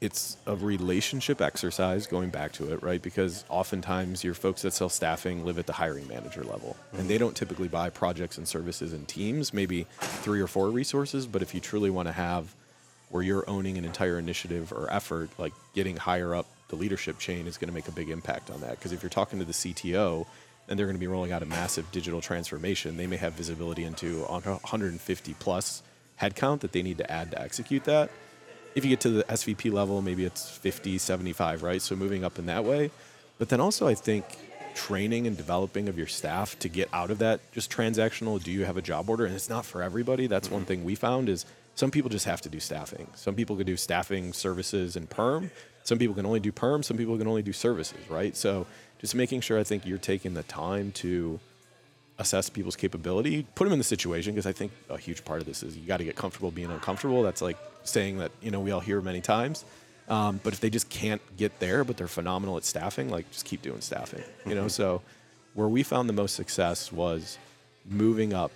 it's 0.02 0.36
a 0.46 0.56
relationship 0.56 1.42
exercise 1.42 2.08
going 2.08 2.30
back 2.30 2.52
to 2.54 2.74
it, 2.74 2.84
right? 2.84 3.02
Because 3.02 3.46
oftentimes 3.48 4.22
your 4.22 4.34
folks 4.34 4.64
that 4.64 4.74
sell 4.74 4.90
staffing 4.90 5.46
live 5.46 5.58
at 5.58 5.66
the 5.66 5.74
hiring 5.74 6.08
manager 6.10 6.44
level 6.44 6.76
mm-hmm. 6.88 7.00
and 7.00 7.10
they 7.10 7.18
don't 7.18 7.36
typically 7.36 7.70
buy 7.70 7.90
projects 7.90 8.38
and 8.38 8.46
services 8.46 8.92
in 8.92 9.06
teams, 9.06 9.54
maybe 9.54 9.88
three 10.00 10.42
or 10.42 10.48
four 10.48 10.70
resources. 10.70 11.26
But 11.26 11.42
if 11.42 11.56
you 11.56 11.62
truly 11.62 11.90
want 11.90 12.10
to 12.10 12.12
have 12.12 12.54
where 13.12 13.24
you're 13.24 13.50
owning 13.50 13.78
an 13.78 13.86
entire 13.86 14.20
initiative 14.20 14.74
or 14.74 14.92
effort, 14.92 15.30
like 15.38 15.54
getting 15.74 15.96
higher 15.96 16.36
up 16.36 16.48
the 16.68 16.76
leadership 16.76 17.20
chain 17.20 17.46
is 17.46 17.58
going 17.58 17.70
to 17.70 17.74
make 17.74 17.88
a 17.88 17.92
big 17.92 18.10
impact 18.10 18.50
on 18.50 18.60
that. 18.62 18.72
Because 18.72 18.92
if 18.92 19.04
you're 19.04 19.10
talking 19.10 19.38
to 19.40 19.46
the 19.46 19.54
CTO, 19.54 20.26
and 20.68 20.78
they're 20.78 20.86
going 20.86 20.96
to 20.96 21.00
be 21.00 21.08
rolling 21.08 21.32
out 21.32 21.44
a 21.44 21.46
massive 21.46 21.92
digital 21.92 22.22
transformation, 22.22 22.98
they 22.98 23.08
may 23.08 23.18
have 23.18 23.34
visibility 23.34 23.84
into 23.84 24.22
150 24.24 25.34
plus 25.40 25.84
headcount 26.22 26.62
that 26.62 26.72
they 26.72 26.82
need 26.82 26.98
to 26.98 27.12
add 27.12 27.32
to 27.32 27.42
execute 27.42 27.84
that. 27.84 28.10
If 28.76 28.84
you 28.84 28.90
get 28.90 29.02
to 29.02 29.10
the 29.10 29.24
SVP 29.26 29.72
level, 29.72 30.02
maybe 30.02 30.26
it's 30.26 30.50
50, 30.50 30.98
75, 30.98 31.64
right? 31.64 31.82
So 31.82 31.96
moving 31.96 32.24
up 32.24 32.40
in 32.40 32.48
that 32.48 32.64
way. 32.64 32.92
But 33.38 33.50
then 33.50 33.60
also, 33.60 33.88
I 33.88 33.94
think 33.94 34.26
training 34.76 35.28
and 35.28 35.38
developing 35.38 35.88
of 35.88 35.98
your 35.98 36.08
staff 36.08 36.58
to 36.60 36.70
get 36.70 36.90
out 36.94 37.12
of 37.12 37.20
that 37.20 37.40
just 37.52 37.72
transactional 37.72 38.42
do 38.42 38.52
you 38.52 38.66
have 38.66 38.78
a 38.78 38.82
job 38.82 39.10
order? 39.10 39.26
And 39.26 39.36
it's 39.36 39.50
not 39.50 39.66
for 39.66 39.82
everybody. 39.82 40.28
That's 40.28 40.48
mm-hmm. 40.48 40.56
one 40.56 40.66
thing 40.66 40.84
we 40.84 40.96
found 40.96 41.30
is 41.30 41.46
some 41.76 41.92
people 41.92 42.10
just 42.10 42.26
have 42.26 42.42
to 42.42 42.50
do 42.50 42.60
staffing. 42.60 43.08
Some 43.16 43.36
people 43.36 43.56
can 43.56 43.66
do 43.66 43.78
staffing 43.78 44.34
services 44.34 44.96
and 44.96 45.10
perm. 45.10 45.52
Some 45.84 45.98
people 45.98 46.16
can 46.16 46.26
only 46.26 46.40
do 46.40 46.52
perm. 46.52 46.84
Some 46.84 46.98
people 46.98 47.18
can 47.18 47.28
only 47.28 47.42
do 47.42 47.54
services 47.54 47.98
right? 48.10 48.36
So 48.36 48.66
just 49.00 49.16
making 49.16 49.42
sure 49.42 49.60
I 49.60 49.64
think 49.64 49.86
you're 49.86 49.98
taking 49.98 50.34
the 50.34 50.44
time 50.44 50.92
to 50.94 51.40
assess 52.20 52.50
people's 52.50 52.76
capability, 52.76 53.46
put 53.56 53.66
them 53.66 53.74
in 53.74 53.80
the 53.80 53.84
situation 53.84 54.34
because 54.34 54.46
I 54.46 54.52
think 54.52 54.72
a 54.90 54.98
huge 54.98 55.26
part 55.26 55.42
of 55.42 55.48
this 55.48 55.64
is 55.64 55.76
you 55.76 55.88
got 55.88 55.98
to 55.98 56.04
get 56.04 56.16
comfortable 56.16 56.52
being 56.52 56.70
uncomfortable. 56.70 57.24
That's 57.24 57.42
like 57.42 57.58
saying 57.84 58.20
that 58.20 58.32
you 58.42 58.52
know 58.52 58.60
we 58.60 58.72
all 58.72 58.80
hear 58.80 59.02
many 59.02 59.22
times. 59.22 59.66
Um, 60.10 60.40
but 60.44 60.54
if 60.54 60.60
they 60.60 60.70
just 60.70 60.90
can't 60.90 61.22
get 61.38 61.60
there, 61.60 61.84
but 61.84 61.98
they're 61.98 62.08
phenomenal 62.08 62.58
at 62.58 62.66
staffing, 62.66 63.10
like 63.10 63.30
just 63.32 63.46
keep 63.46 63.62
doing 63.62 63.82
staffing. 63.82 64.24
You 64.46 64.56
know, 64.56 64.68
so 64.80 65.02
where 65.54 65.68
we 65.68 65.84
found 65.84 66.10
the 66.10 66.14
most 66.14 66.36
success 66.36 66.92
was 66.92 67.38
moving 67.86 68.34
up 68.34 68.52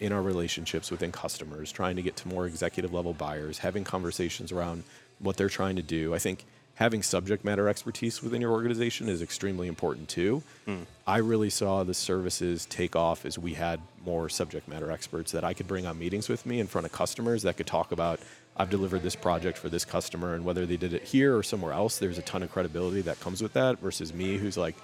in 0.00 0.12
our 0.12 0.22
relationships 0.22 0.90
within 0.90 1.12
customers, 1.12 1.72
trying 1.72 1.96
to 1.96 2.02
get 2.02 2.16
to 2.16 2.28
more 2.28 2.46
executive 2.46 2.92
level 2.92 3.14
buyers, 3.14 3.58
having 3.58 3.84
conversations 3.84 4.52
around 4.52 4.84
what 5.18 5.36
they're 5.36 5.48
trying 5.48 5.76
to 5.76 5.82
do. 5.82 6.14
I 6.14 6.18
think 6.18 6.44
having 6.74 7.02
subject 7.02 7.44
matter 7.44 7.68
expertise 7.68 8.22
within 8.22 8.40
your 8.40 8.52
organization 8.52 9.08
is 9.08 9.22
extremely 9.22 9.66
important 9.66 10.08
too. 10.08 10.42
Mm. 10.66 10.84
I 11.06 11.18
really 11.18 11.48
saw 11.48 11.84
the 11.84 11.94
services 11.94 12.66
take 12.66 12.94
off 12.94 13.24
as 13.24 13.38
we 13.38 13.54
had 13.54 13.80
more 14.04 14.28
subject 14.28 14.68
matter 14.68 14.90
experts 14.90 15.32
that 15.32 15.42
I 15.42 15.54
could 15.54 15.66
bring 15.66 15.86
on 15.86 15.98
meetings 15.98 16.28
with 16.28 16.44
me 16.44 16.60
in 16.60 16.66
front 16.66 16.84
of 16.86 16.92
customers 16.92 17.42
that 17.42 17.56
could 17.56 17.66
talk 17.66 17.92
about 17.92 18.20
I've 18.56 18.70
delivered 18.70 19.02
this 19.02 19.16
project 19.16 19.58
for 19.58 19.68
this 19.68 19.84
customer 19.84 20.34
and 20.34 20.44
whether 20.44 20.64
they 20.64 20.76
did 20.76 20.94
it 20.94 21.02
here 21.02 21.36
or 21.36 21.42
somewhere 21.42 21.72
else, 21.72 21.98
there's 21.98 22.18
a 22.18 22.22
ton 22.22 22.42
of 22.42 22.50
credibility 22.50 23.02
that 23.02 23.20
comes 23.20 23.42
with 23.42 23.52
that 23.52 23.78
versus 23.80 24.14
me 24.14 24.38
who's 24.38 24.56
like 24.56 24.74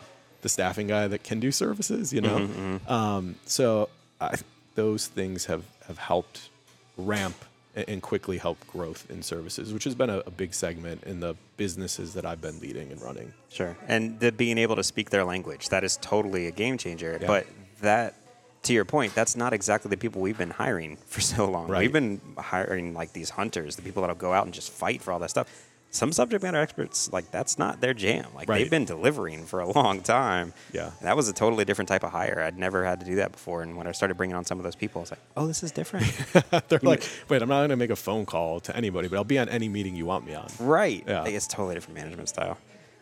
the 0.42 0.48
staffing 0.48 0.88
guy 0.88 1.08
that 1.08 1.22
can 1.22 1.40
do 1.40 1.50
services, 1.50 2.12
you 2.12 2.20
know? 2.20 2.38
Mm-hmm, 2.38 2.74
mm-hmm. 2.76 2.92
Um, 2.92 3.34
so 3.46 3.88
I, 4.20 4.36
those 4.74 5.06
things 5.06 5.46
have, 5.46 5.64
have 5.86 5.98
helped 5.98 6.50
ramp 6.96 7.36
and 7.74 8.02
quickly 8.02 8.36
help 8.36 8.66
growth 8.66 9.10
in 9.10 9.22
services, 9.22 9.72
which 9.72 9.84
has 9.84 9.94
been 9.94 10.10
a, 10.10 10.18
a, 10.18 10.30
big 10.30 10.52
segment 10.52 11.02
in 11.04 11.20
the 11.20 11.34
businesses 11.56 12.12
that 12.12 12.26
I've 12.26 12.40
been 12.42 12.60
leading 12.60 12.92
and 12.92 13.00
running. 13.00 13.32
Sure. 13.48 13.76
And 13.88 14.20
the 14.20 14.30
being 14.30 14.58
able 14.58 14.76
to 14.76 14.82
speak 14.82 15.08
their 15.08 15.24
language, 15.24 15.70
that 15.70 15.82
is 15.82 15.96
totally 16.02 16.48
a 16.48 16.50
game 16.50 16.76
changer. 16.76 17.18
Yeah. 17.18 17.26
But 17.26 17.46
that 17.80 18.14
to 18.62 18.72
your 18.72 18.84
point, 18.84 19.14
that's 19.14 19.36
not 19.36 19.52
exactly 19.52 19.88
the 19.88 19.96
people 19.96 20.20
we've 20.22 20.38
been 20.38 20.50
hiring 20.50 20.96
for 21.06 21.20
so 21.20 21.48
long. 21.50 21.68
Right. 21.68 21.80
We've 21.80 21.92
been 21.92 22.20
hiring 22.38 22.94
like 22.94 23.12
these 23.12 23.30
hunters, 23.30 23.76
the 23.76 23.82
people 23.82 24.02
that'll 24.02 24.16
go 24.16 24.32
out 24.32 24.44
and 24.44 24.54
just 24.54 24.70
fight 24.70 25.02
for 25.02 25.12
all 25.12 25.18
that 25.20 25.30
stuff. 25.30 25.48
Some 25.94 26.10
subject 26.10 26.42
matter 26.42 26.56
experts, 26.56 27.12
like 27.12 27.30
that's 27.30 27.58
not 27.58 27.82
their 27.82 27.92
jam. 27.92 28.24
Like 28.34 28.48
Right. 28.48 28.58
they've 28.60 28.70
been 28.70 28.86
delivering 28.86 29.44
for 29.44 29.60
a 29.60 29.70
long 29.70 30.00
time. 30.00 30.54
Yeah. 30.72 30.86
And 30.86 31.06
that 31.06 31.16
was 31.16 31.28
a 31.28 31.34
totally 31.34 31.66
different 31.66 31.88
type 31.88 32.02
of 32.02 32.10
hire. 32.12 32.40
I'd 32.40 32.56
never 32.56 32.82
had 32.82 33.00
to 33.00 33.04
do 33.06 33.16
that 33.16 33.30
before. 33.32 33.60
And 33.62 33.76
when 33.76 33.86
I 33.86 33.92
started 33.92 34.16
bringing 34.16 34.34
on 34.34 34.46
some 34.46 34.58
of 34.58 34.64
those 34.64 34.74
people, 34.74 35.00
I 35.00 35.02
was 35.02 35.10
like, 35.10 35.20
oh, 35.36 35.46
this 35.46 35.62
is 35.62 35.70
different. 35.70 36.06
They're 36.70 36.78
like, 36.82 37.02
wait, 37.28 37.42
I'm 37.42 37.48
not 37.50 37.58
going 37.58 37.68
to 37.70 37.76
make 37.76 37.90
a 37.90 37.96
phone 37.96 38.24
call 38.24 38.60
to 38.60 38.74
anybody, 38.74 39.08
but 39.08 39.16
I'll 39.16 39.24
be 39.24 39.38
on 39.38 39.50
any 39.50 39.68
meeting 39.68 39.94
you 39.94 40.06
want 40.06 40.24
me 40.26 40.34
on. 40.34 40.46
Right. 40.58 41.04
Yeah. 41.06 41.20
Like, 41.24 41.34
it's 41.34 41.46
totally 41.46 41.74
different 41.74 41.96
management 41.98 42.30
style. 42.30 42.56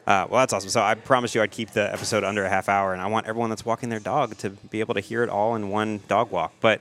Uh, 0.07 0.27
well, 0.29 0.41
that's 0.41 0.53
awesome. 0.53 0.71
So 0.71 0.81
I 0.81 0.95
promised 0.95 1.35
you 1.35 1.43
I'd 1.43 1.51
keep 1.51 1.71
the 1.71 1.93
episode 1.93 2.25
under 2.25 2.45
a 2.45 2.49
half 2.49 2.69
hour, 2.69 2.93
and 2.93 3.01
I 3.03 3.07
want 3.07 3.27
everyone 3.27 3.51
that's 3.51 3.65
walking 3.65 3.89
their 3.91 4.01
dog 4.01 4.37
to 4.39 4.51
be 4.51 4.81
able 4.81 4.95
to 4.95 5.01
hear 5.01 5.23
it 5.23 5.29
all 5.29 5.55
in 5.55 5.69
one 5.69 6.01
dog 6.09 6.31
walk. 6.31 6.53
But 6.61 6.81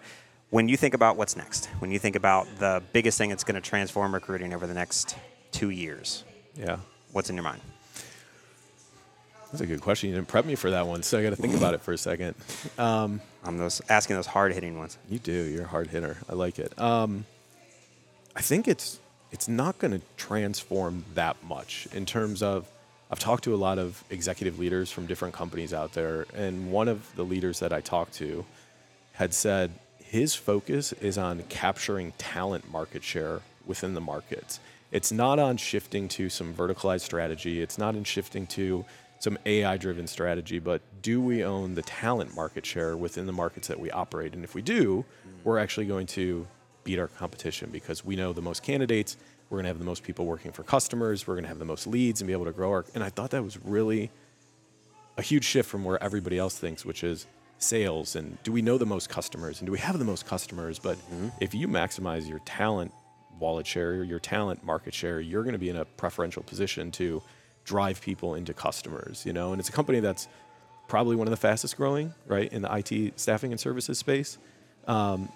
when 0.50 0.68
you 0.68 0.78
think 0.78 0.94
about 0.96 1.16
what's 1.18 1.36
next, 1.36 1.68
when 1.80 1.92
you 1.92 2.00
think 2.00 2.16
about 2.16 2.48
the 2.58 2.82
biggest 2.94 3.18
thing 3.18 3.30
that's 3.30 3.44
going 3.44 3.62
to 3.62 3.62
transform 3.62 4.14
recruiting 4.14 4.54
over 4.54 4.66
the 4.66 4.74
next 4.74 5.16
two 5.52 5.70
years, 5.70 6.24
Yeah. 6.56 6.78
what's 7.12 7.30
in 7.30 7.36
your 7.36 7.44
mind? 7.44 7.62
That's 9.52 9.62
a 9.62 9.68
good 9.68 9.82
question. 9.82 10.10
You 10.10 10.16
didn't 10.16 10.28
prep 10.28 10.46
me 10.46 10.56
for 10.56 10.70
that 10.72 10.86
one, 10.88 11.02
so 11.04 11.18
I 11.20 11.24
got 11.24 11.32
to 11.32 11.36
think 11.36 11.56
about 11.56 11.74
it 11.74 11.82
for 11.82 11.92
a 11.92 11.98
second. 11.98 12.36
I'm 12.78 13.20
those 13.58 13.82
asking 13.90 14.16
those 14.16 14.28
hard 14.28 14.54
hitting 14.54 14.78
ones. 14.78 14.98
You 15.10 15.18
do. 15.20 15.32
You're 15.34 15.64
a 15.64 15.68
hard 15.68 15.88
hitter. 15.88 16.18
I 16.30 16.34
like 16.34 16.60
it. 16.60 16.80
Um, 16.80 17.26
I 18.36 18.42
think 18.42 18.68
it's 18.68 19.00
it's 19.32 19.48
not 19.48 19.78
going 19.80 19.92
to 19.92 20.02
transform 20.18 21.06
that 21.16 21.38
much 21.44 21.88
in 21.94 22.06
terms 22.06 22.42
of. 22.44 22.68
I've 23.12 23.20
talked 23.20 23.44
to 23.46 23.56
a 23.56 23.58
lot 23.58 23.80
of 23.80 24.04
executive 24.12 24.60
leaders 24.60 24.92
from 24.92 25.08
different 25.08 25.34
companies 25.34 25.74
out 25.74 25.94
there, 25.94 26.28
and 26.36 26.72
one 26.72 26.88
of 26.88 27.16
the 27.16 27.24
leaders 27.24 27.60
that 27.60 27.74
I 27.74 27.82
talked 27.82 28.14
to 28.16 28.46
had 29.14 29.34
said 29.34 29.72
his 29.98 30.36
focus 30.36 30.94
is 30.94 31.18
on 31.18 31.42
capturing 31.50 32.12
talent 32.20 32.70
market 32.72 33.04
share 33.04 33.42
within 33.66 33.96
the 33.96 34.02
markets. 34.02 34.60
It's 34.92 35.12
not 35.12 35.40
on 35.40 35.58
shifting 35.58 36.08
to 36.10 36.30
some 36.30 36.54
verticalized 36.54 37.02
strategy. 37.02 37.62
It's 37.62 37.78
not 37.80 37.96
in 37.96 38.04
shifting 38.04 38.46
to 38.48 38.86
some 39.20 39.38
AI 39.46 39.78
driven 39.78 40.08
strategy, 40.08 40.60
but 40.60 40.82
do 41.02 41.20
we 41.20 41.44
own 41.44 41.76
the 41.76 41.82
talent 41.82 42.36
market 42.36 42.66
share 42.66 42.96
within 42.96 43.26
the 43.26 43.34
markets 43.34 43.68
that 43.68 43.80
we 43.80 43.90
operate? 43.92 44.34
And 44.34 44.44
if 44.44 44.54
we 44.54 44.62
do, 44.62 45.04
we're 45.44 45.58
actually 45.58 45.86
going 45.88 46.08
to 46.08 46.48
beat 46.84 47.00
our 47.00 47.08
competition 47.08 47.70
because 47.72 48.06
we 48.06 48.16
know 48.16 48.34
the 48.34 48.42
most 48.42 48.64
candidates, 48.64 49.18
we're 49.50 49.58
going 49.58 49.66
to 49.66 49.70
have 49.70 49.80
the 49.80 49.86
most 49.86 50.04
people 50.04 50.26
working 50.26 50.52
for 50.52 50.64
customers, 50.64 51.28
we're 51.28 51.36
going 51.36 51.44
to 51.44 51.50
have 51.50 51.60
the 51.60 51.66
most 51.66 51.88
leads 51.88 52.22
and 52.22 52.28
be 52.28 52.34
able 52.34 52.46
to 52.46 52.52
grow 52.52 52.70
our. 52.70 52.86
And 52.94 53.04
I 53.04 53.10
thought 53.10 53.32
that 53.32 53.44
was 53.44 53.58
really 53.64 54.12
a 55.18 55.22
huge 55.22 55.44
shift 55.44 55.70
from 55.70 55.84
where 55.84 56.02
everybody 56.02 56.38
else 56.38 56.58
thinks, 56.58 56.86
which 56.86 57.04
is 57.04 57.28
sales 57.58 58.16
and 58.16 58.42
do 58.44 58.54
we 58.54 58.62
know 58.62 58.78
the 58.78 58.86
most 58.86 59.10
customers 59.10 59.60
and 59.60 59.66
do 59.66 59.72
we 59.72 59.80
have 59.80 60.00
the 60.00 60.06
most 60.06 60.26
customers? 60.26 60.80
But 60.80 60.98
if 61.42 61.54
you 61.54 61.68
maximize 61.68 62.28
your 62.28 62.40
talent 62.40 62.94
wallet 63.40 63.66
share, 63.66 63.92
or 63.92 64.04
your 64.04 64.20
talent 64.20 64.64
market 64.64 64.94
share, 64.94 65.20
you're 65.20 65.44
going 65.44 65.54
to 65.54 65.60
be 65.60 65.70
in 65.70 65.78
a 65.78 65.86
preferential 65.86 66.44
position 66.44 66.92
to 66.92 67.22
drive 67.64 68.02
people 68.02 68.36
into 68.36 68.54
customers, 68.54 69.26
you 69.26 69.34
know? 69.34 69.52
And 69.52 69.60
it's 69.60 69.70
a 69.70 69.72
company 69.72 70.00
that's 70.00 70.28
probably 70.88 71.16
one 71.16 71.28
of 71.28 71.32
the 71.32 71.38
fastest 71.38 71.78
growing, 71.78 72.14
right, 72.28 72.52
in 72.52 72.64
the 72.64 72.76
IT 72.76 73.20
staffing 73.20 73.52
and 73.52 73.60
services 73.60 73.98
space. 73.98 74.38
Um, 74.88 75.30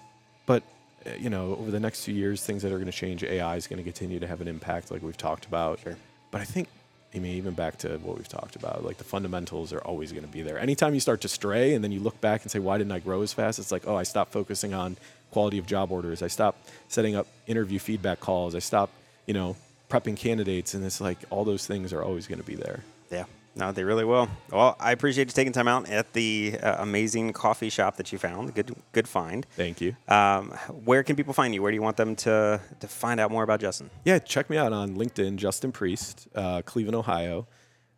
but 0.46 0.62
Uh, 1.06 1.10
you 1.18 1.30
know, 1.30 1.56
over 1.56 1.70
the 1.70 1.80
next 1.80 2.04
few 2.04 2.14
years, 2.14 2.44
things 2.44 2.62
that 2.62 2.72
are 2.72 2.78
going 2.78 2.90
to 2.90 2.92
change, 2.92 3.22
AI 3.24 3.56
is 3.56 3.66
going 3.66 3.78
to 3.78 3.82
continue 3.82 4.18
to 4.20 4.26
have 4.26 4.40
an 4.40 4.48
impact, 4.48 4.90
like 4.90 5.02
we've 5.02 5.16
talked 5.16 5.46
about. 5.46 5.80
Sure. 5.80 5.96
But 6.30 6.40
I 6.40 6.44
think, 6.44 6.68
I 7.14 7.18
mean, 7.18 7.36
even 7.36 7.54
back 7.54 7.78
to 7.78 7.98
what 7.98 8.16
we've 8.16 8.28
talked 8.28 8.56
about, 8.56 8.84
like 8.84 8.98
the 8.98 9.04
fundamentals 9.04 9.72
are 9.72 9.80
always 9.80 10.12
going 10.12 10.24
to 10.24 10.30
be 10.30 10.42
there. 10.42 10.58
Anytime 10.58 10.94
you 10.94 11.00
start 11.00 11.20
to 11.22 11.28
stray, 11.28 11.74
and 11.74 11.84
then 11.84 11.92
you 11.92 12.00
look 12.00 12.20
back 12.20 12.42
and 12.42 12.50
say, 12.50 12.58
"Why 12.58 12.78
didn't 12.78 12.92
I 12.92 12.98
grow 12.98 13.22
as 13.22 13.32
fast?" 13.32 13.58
It's 13.58 13.70
like, 13.70 13.86
oh, 13.86 13.96
I 13.96 14.02
stopped 14.02 14.32
focusing 14.32 14.74
on 14.74 14.96
quality 15.30 15.58
of 15.58 15.66
job 15.66 15.92
orders. 15.92 16.22
I 16.22 16.28
stopped 16.28 16.70
setting 16.88 17.14
up 17.14 17.26
interview 17.46 17.78
feedback 17.78 18.20
calls. 18.20 18.54
I 18.54 18.60
stopped, 18.60 18.92
you 19.26 19.34
know, 19.34 19.56
prepping 19.90 20.16
candidates, 20.16 20.74
and 20.74 20.84
it's 20.84 21.00
like 21.00 21.18
all 21.30 21.44
those 21.44 21.66
things 21.66 21.92
are 21.92 22.02
always 22.02 22.26
going 22.26 22.40
to 22.40 22.46
be 22.46 22.56
there. 22.56 22.80
Yeah. 23.10 23.24
No, 23.56 23.70
they 23.72 23.84
really 23.84 24.04
will. 24.04 24.28
Well, 24.50 24.76
I 24.80 24.92
appreciate 24.92 25.28
you 25.28 25.32
taking 25.32 25.52
time 25.52 25.68
out 25.68 25.88
at 25.88 26.12
the 26.12 26.58
uh, 26.60 26.76
amazing 26.80 27.32
coffee 27.32 27.70
shop 27.70 27.96
that 27.96 28.10
you 28.10 28.18
found. 28.18 28.54
Good, 28.54 28.74
good 28.92 29.06
find. 29.06 29.46
Thank 29.56 29.80
you. 29.80 29.96
Um, 30.08 30.50
where 30.84 31.02
can 31.04 31.14
people 31.14 31.32
find 31.34 31.54
you? 31.54 31.62
Where 31.62 31.70
do 31.70 31.76
you 31.76 31.82
want 31.82 31.96
them 31.96 32.16
to 32.16 32.60
to 32.80 32.88
find 32.88 33.20
out 33.20 33.30
more 33.30 33.44
about 33.44 33.60
Justin? 33.60 33.90
Yeah, 34.04 34.18
check 34.18 34.50
me 34.50 34.56
out 34.56 34.72
on 34.72 34.96
LinkedIn, 34.96 35.36
Justin 35.36 35.70
Priest, 35.70 36.26
uh, 36.34 36.62
Cleveland, 36.62 36.96
Ohio. 36.96 37.46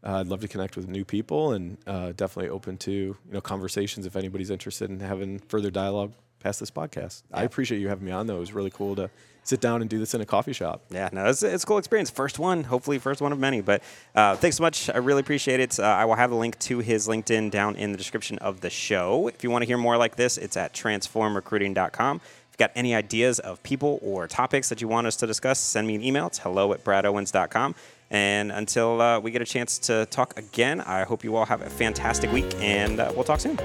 Uh, 0.04 0.20
I'd 0.20 0.26
love 0.26 0.40
to 0.40 0.48
connect 0.48 0.76
with 0.76 0.88
new 0.88 1.04
people 1.04 1.52
and 1.52 1.78
uh, 1.86 2.12
definitely 2.12 2.50
open 2.50 2.76
to 2.78 2.92
you 2.92 3.16
know 3.28 3.40
conversations 3.40 4.06
if 4.06 4.14
anybody's 4.14 4.50
interested 4.50 4.90
in 4.90 5.00
having 5.00 5.38
further 5.40 5.70
dialogue 5.70 6.12
past 6.40 6.60
this 6.60 6.70
podcast. 6.70 7.22
I 7.32 7.44
appreciate 7.44 7.80
you 7.80 7.88
having 7.88 8.04
me 8.04 8.12
on 8.12 8.26
though. 8.26 8.36
It 8.36 8.40
was 8.40 8.52
really 8.52 8.70
cool 8.70 8.94
to 8.96 9.10
sit 9.46 9.60
down 9.60 9.80
and 9.80 9.88
do 9.88 9.98
this 9.98 10.12
in 10.14 10.20
a 10.20 10.26
coffee 10.26 10.52
shop. 10.52 10.82
Yeah, 10.90 11.08
no, 11.12 11.26
it's, 11.26 11.42
it's 11.42 11.62
a 11.62 11.66
cool 11.66 11.78
experience. 11.78 12.10
First 12.10 12.38
one, 12.38 12.64
hopefully, 12.64 12.98
first 12.98 13.20
one 13.20 13.32
of 13.32 13.38
many. 13.38 13.60
But 13.60 13.82
uh, 14.14 14.36
thanks 14.36 14.56
so 14.56 14.62
much. 14.62 14.90
I 14.90 14.98
really 14.98 15.20
appreciate 15.20 15.60
it. 15.60 15.78
Uh, 15.78 15.84
I 15.84 16.04
will 16.04 16.16
have 16.16 16.32
a 16.32 16.34
link 16.34 16.58
to 16.60 16.80
his 16.80 17.06
LinkedIn 17.06 17.50
down 17.50 17.76
in 17.76 17.92
the 17.92 17.98
description 17.98 18.38
of 18.38 18.60
the 18.60 18.70
show. 18.70 19.28
If 19.28 19.44
you 19.44 19.50
want 19.50 19.62
to 19.62 19.66
hear 19.66 19.78
more 19.78 19.96
like 19.96 20.16
this, 20.16 20.36
it's 20.36 20.56
at 20.56 20.72
transformrecruiting.com. 20.74 22.16
If 22.16 22.22
you've 22.52 22.58
got 22.58 22.72
any 22.74 22.94
ideas 22.94 23.38
of 23.38 23.62
people 23.62 23.98
or 24.02 24.26
topics 24.26 24.68
that 24.70 24.80
you 24.80 24.88
want 24.88 25.06
us 25.06 25.16
to 25.16 25.26
discuss, 25.26 25.60
send 25.60 25.86
me 25.86 25.94
an 25.94 26.02
email. 26.02 26.26
It's 26.26 26.38
hello 26.38 26.72
at 26.72 26.82
bradowens.com. 26.84 27.74
And 28.10 28.52
until 28.52 29.00
uh, 29.00 29.20
we 29.20 29.30
get 29.30 29.42
a 29.42 29.46
chance 29.46 29.78
to 29.80 30.06
talk 30.06 30.38
again, 30.38 30.80
I 30.80 31.04
hope 31.04 31.24
you 31.24 31.36
all 31.36 31.46
have 31.46 31.60
a 31.60 31.70
fantastic 31.70 32.30
week, 32.32 32.54
and 32.60 33.00
uh, 33.00 33.12
we'll 33.14 33.24
talk 33.24 33.40
soon. 33.40 33.58